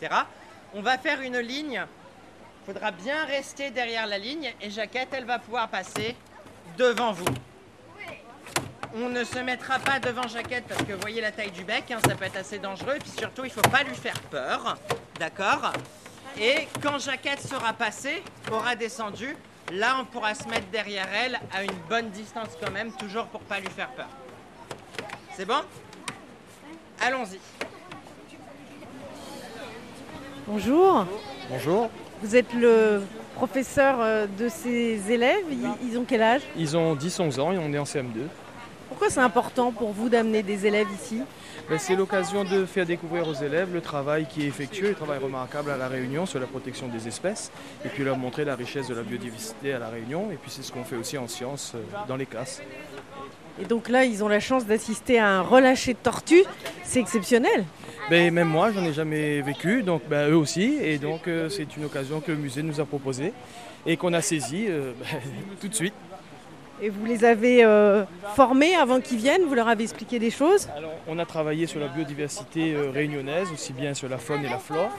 [0.74, 1.86] On va faire une ligne
[2.66, 6.16] faudra bien rester derrière la ligne et Jaquette, elle va pouvoir passer
[6.78, 7.26] devant vous.
[8.94, 11.90] On ne se mettra pas devant Jaquette parce que vous voyez la taille du bec,
[11.92, 12.96] hein, ça peut être assez dangereux.
[12.96, 14.78] Et puis surtout, il ne faut pas lui faire peur.
[15.18, 15.72] D'accord?
[16.40, 19.36] Et quand Jaquette sera passée, aura descendu,
[19.72, 23.42] là, on pourra se mettre derrière elle à une bonne distance quand même, toujours pour
[23.42, 24.10] pas lui faire peur.
[25.36, 25.62] C'est bon?
[27.00, 27.40] Allons-y.
[30.48, 31.06] Bonjour,
[31.50, 31.90] Bonjour.
[32.22, 33.02] Vous êtes le
[33.36, 35.46] professeur euh, de ces élèves.
[35.84, 36.42] Ils- ont quel âge?
[36.58, 38.28] Ils ont 10-11 ans et on est en CM2.
[38.90, 41.22] Pourquoi c'est important pour vous d'amener des élèves ici?
[41.78, 45.72] C'est l'occasion de faire découvrir aux élèves le travail qui est effectué, le travail remarquable
[45.72, 47.52] à La Réunion sur la protection des espèces,
[47.86, 50.64] et puis leur montrer la richesse de la biodiversité à La Réunion, et puis c'est
[50.64, 52.62] ce qu'on fait aussi en sciences euh, dans les classes.
[53.62, 56.44] Et donc là, ils ont la chance d'assister à un relâché de tortues.
[56.84, 57.66] C'est exceptionnel.
[58.10, 61.78] Ben, même moi, j'en ai jamais vécu, donc ben, eux aussi, et donc euh, c'est
[61.78, 63.34] une occasion que le musée nous a proposée
[63.86, 65.22] et qu'on a saisie euh, ben,
[65.60, 65.94] tout de suite.
[66.82, 68.04] Et vous les avez euh,
[68.36, 71.80] formés avant qu'ils viennent Vous leur avez expliqué des choses Alors, on a travaillé sur
[71.80, 74.90] la biodiversité euh, réunionnaise, aussi bien sur la faune et la flore.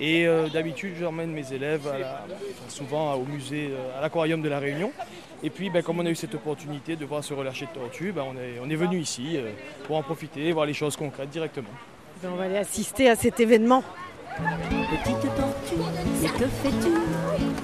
[0.00, 4.48] Et euh, d'habitude, j'emmène mes élèves à la- enfin, souvent au musée, à l'aquarium de
[4.48, 4.92] la Réunion.
[5.42, 8.12] Et puis, ben, comme on a eu cette opportunité de voir ce relâcher de tortues,
[8.12, 9.50] ben, on est, on est venu ici euh,
[9.88, 11.70] pour en profiter, voir les choses concrètes directement.
[12.22, 13.82] Ben, On va aller assister à cet événement.
[14.36, 15.82] Petite tortue,
[16.22, 16.92] mais que fais-tu?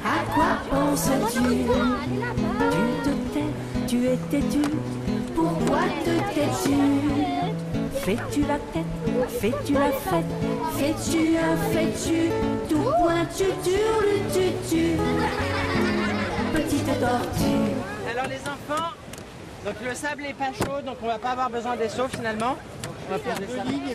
[0.04, 1.38] À quoi penses-tu?
[3.88, 4.60] Tu tu es têtu.
[5.34, 6.74] Pourquoi te tais-tu?
[7.94, 8.84] Fais-tu la tête?
[9.40, 10.24] Fais-tu la fête?
[10.76, 12.30] Fais-tu un fais-tu
[12.68, 13.44] Tout pointu,
[14.04, 14.98] le tutu.
[16.52, 18.10] Petite tortue.
[18.10, 18.90] Alors les enfants,
[19.64, 22.56] donc le sable est pas chaud, donc on va pas avoir besoin des seaux finalement.
[23.08, 23.94] On va faire des lignes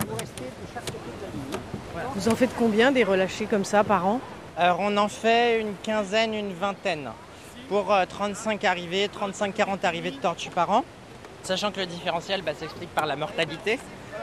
[2.16, 4.20] Vous en faites combien des relâchés comme ça par an?
[4.58, 7.12] Alors on en fait une quinzaine, une vingtaine
[7.70, 10.84] pour euh, 35 arrivées, 35-40 arrivées de tortues par an.
[11.44, 13.80] Sachant que le différentiel bah, s'explique par la mortalité.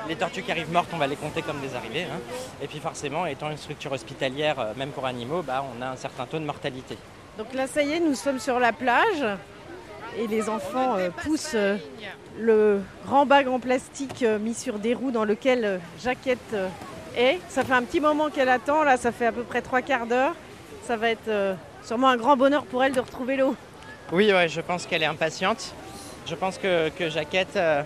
[0.09, 2.05] Les tortues qui arrivent mortes, on va les compter comme des arrivées.
[2.05, 2.18] hein.
[2.62, 5.97] Et puis forcément, étant une structure hospitalière, euh, même pour animaux, bah, on a un
[5.97, 6.97] certain taux de mortalité.
[7.36, 9.24] Donc là, ça y est, nous sommes sur la plage
[10.18, 11.76] et les enfants euh, poussent euh,
[12.38, 16.68] le grand bague en plastique euh, mis sur des roues dans lequel euh, Jaquette euh,
[17.16, 17.38] est.
[17.49, 20.07] Ça fait un petit moment qu'elle attend, là, ça fait à peu près trois quarts
[20.07, 20.34] d'heure.
[20.86, 21.55] Ça va être euh,
[21.85, 23.55] sûrement un grand bonheur pour elle de retrouver l'eau.
[24.12, 25.72] Oui, ouais, je pense qu'elle est impatiente.
[26.26, 27.83] Je pense que, que Jaquette euh,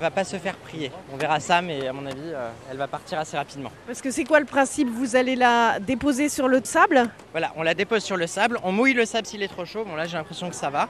[0.00, 0.90] va pas se faire prier.
[1.12, 3.70] On verra ça, mais à mon avis, euh, elle va partir assez rapidement.
[3.86, 4.88] Parce que c'est quoi le principe?
[4.88, 7.08] Vous allez la déposer sur le sable?
[7.32, 9.84] Voilà, on la dépose sur le sable, on mouille le sable s'il est trop chaud.
[9.84, 10.88] Bon là j'ai l'impression que ça va,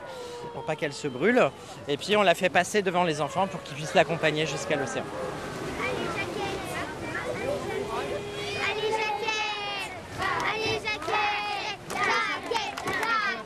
[0.54, 1.42] pour pas qu'elle se brûle.
[1.88, 5.04] Et puis on la fait passer devant les enfants pour qu'ils puissent l'accompagner jusqu'à l'océan.
[5.80, 6.60] Allez, Jaquette
[10.52, 11.20] Allez, Jaquette
[11.90, 12.80] Jaquette,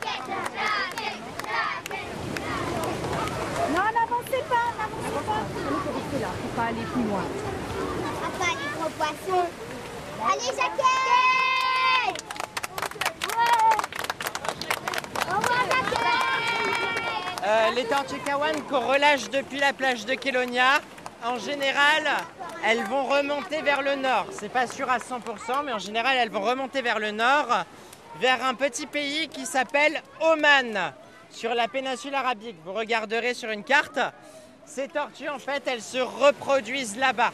[0.03, 2.11] Jaquette, Jaquette, Jaquette
[3.71, 5.43] Non, n'avancez pas, n'avancez pas.
[5.57, 6.31] Il faut rester là,
[6.95, 8.89] Papa, les gros
[10.31, 10.51] Allez,
[17.75, 17.83] les
[18.69, 20.79] qu'on relâche depuis la plage de Kélonia,
[21.25, 22.07] en général,
[22.65, 24.27] elles vont remonter vers le nord.
[24.31, 27.47] C'est pas sûr à 100%, mais en général, elles vont remonter vers le nord,
[28.21, 30.93] vers un petit pays qui s'appelle Oman,
[31.29, 32.55] sur la péninsule arabique.
[32.63, 33.99] Vous regarderez sur une carte.
[34.65, 37.31] Ces tortues, en fait, elles se reproduisent là-bas.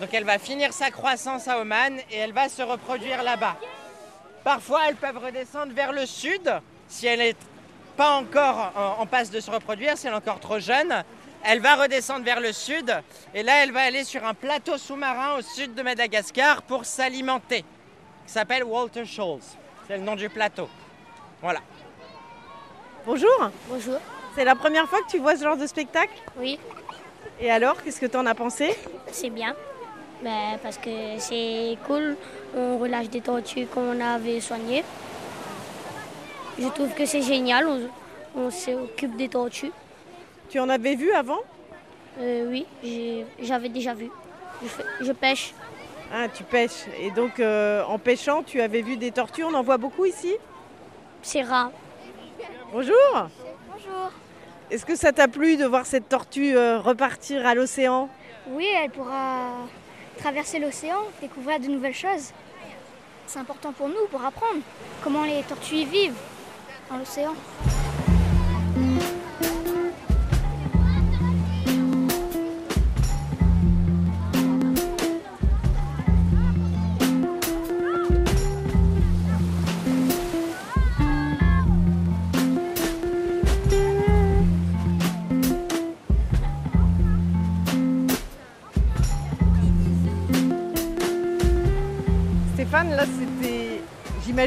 [0.00, 3.56] Donc elle va finir sa croissance à Oman et elle va se reproduire là-bas.
[4.42, 6.52] Parfois, elles peuvent redescendre vers le sud
[6.88, 7.36] si elle n'est
[7.96, 11.04] pas encore en, en passe de se reproduire, si elle est encore trop jeune.
[11.44, 12.94] Elle va redescendre vers le sud
[13.34, 17.64] et là, elle va aller sur un plateau sous-marin au sud de Madagascar pour s'alimenter.
[18.26, 19.40] qui s'appelle Walter Shoals.
[19.86, 20.68] C'est le nom du plateau.
[21.42, 21.60] Voilà.
[23.06, 24.00] Bonjour, Bonjour.
[24.34, 26.58] C'est la première fois que tu vois ce genre de spectacle Oui,
[27.40, 28.74] Et alors, qu'est-ce que tu en as pensé
[29.10, 29.54] c'est bien.
[30.22, 32.16] Ben, parce que c'est cool.
[32.56, 34.82] On relâche des tortues qu'on avait soignées.
[36.58, 37.66] Je trouve que c'est génial.
[37.66, 37.80] On,
[38.36, 39.72] on s'occupe des tortues.
[40.48, 41.40] Tu en avais vu avant
[42.20, 42.66] Euh, oui,
[43.40, 44.08] j'avais déjà vu.
[44.62, 45.52] Je, fais- je pêche.
[46.12, 46.84] Ah, tu pêches.
[47.00, 50.32] Et donc, euh, en pêchant, tu avais vu des tortues, on en voit beaucoup ici
[51.22, 51.70] C'est rare.
[52.72, 53.28] Bonjour.
[54.70, 58.08] Est-ce que ça t'a plu de voir cette tortue euh, repartir à l'océan?
[58.48, 59.50] Oui, elle pourra
[60.18, 62.32] traverser l'océan, découvrir de nouvelles choses.
[63.26, 64.60] C'est important pour nous, pour apprendre
[65.02, 66.14] comment les tortues vivent
[66.90, 67.34] dans l'océan.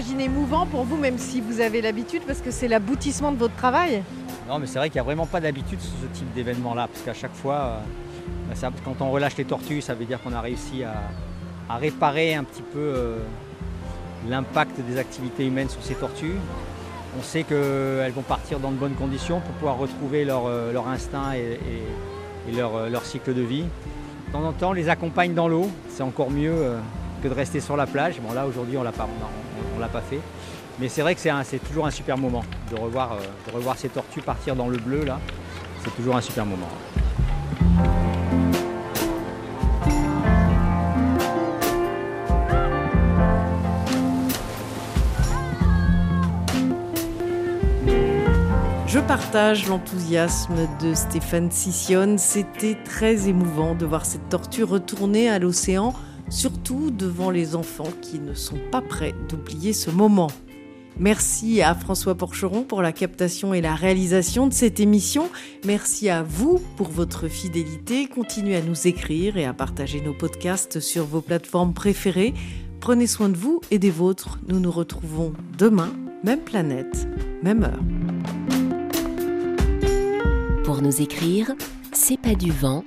[0.01, 3.55] J'imagine, émouvant pour vous, même si vous avez l'habitude, parce que c'est l'aboutissement de votre
[3.55, 4.03] travail.
[4.47, 7.03] Non, mais c'est vrai qu'il n'y a vraiment pas d'habitude sur ce type d'événement-là, parce
[7.03, 7.81] qu'à chaque fois,
[8.53, 12.43] euh, quand on relâche les tortues, ça veut dire qu'on a réussi à, réparer un
[12.43, 13.17] petit peu euh,
[14.29, 16.35] l'impact des activités humaines sur ces tortues.
[17.19, 21.33] On sait qu'elles vont partir dans de bonnes conditions pour pouvoir retrouver leur, euh, instinct
[21.33, 21.59] et,
[22.55, 23.63] leur, cycle de vie.
[24.27, 26.75] De temps en temps, on les accompagne dans l'eau, c'est encore mieux
[27.23, 28.21] que de rester sur la plage.
[28.21, 29.07] Bon là, aujourd'hui, on l'a pas,
[29.57, 30.19] on on l'a pas fait.
[30.79, 33.89] Mais c'est vrai que c'est toujours un super moment de revoir, euh, de revoir ces
[33.89, 35.19] tortues partir dans le bleu là.
[35.83, 36.67] C'est toujours un super moment.
[48.87, 52.17] Je partage l'enthousiasme de Stéphane Sissionne.
[52.17, 55.93] C'était très émouvant de voir cette tortue retourner à l'océan,
[56.29, 60.31] surtout devant les enfants qui ne sont pas prêts d'oublier ce moment.
[60.99, 65.29] Merci à François Porcheron pour la captation et la réalisation de cette émission.
[65.65, 68.07] Merci à vous pour votre fidélité.
[68.07, 72.33] Continuez à nous écrire et à partager nos podcasts sur vos plateformes préférées.
[72.79, 74.39] Prenez soin de vous et des vôtres.
[74.47, 77.07] Nous nous retrouvons demain, même planète,
[77.43, 77.83] même heure.
[80.63, 81.53] Pour nous écrire,
[81.93, 82.83] c'est pas du vent.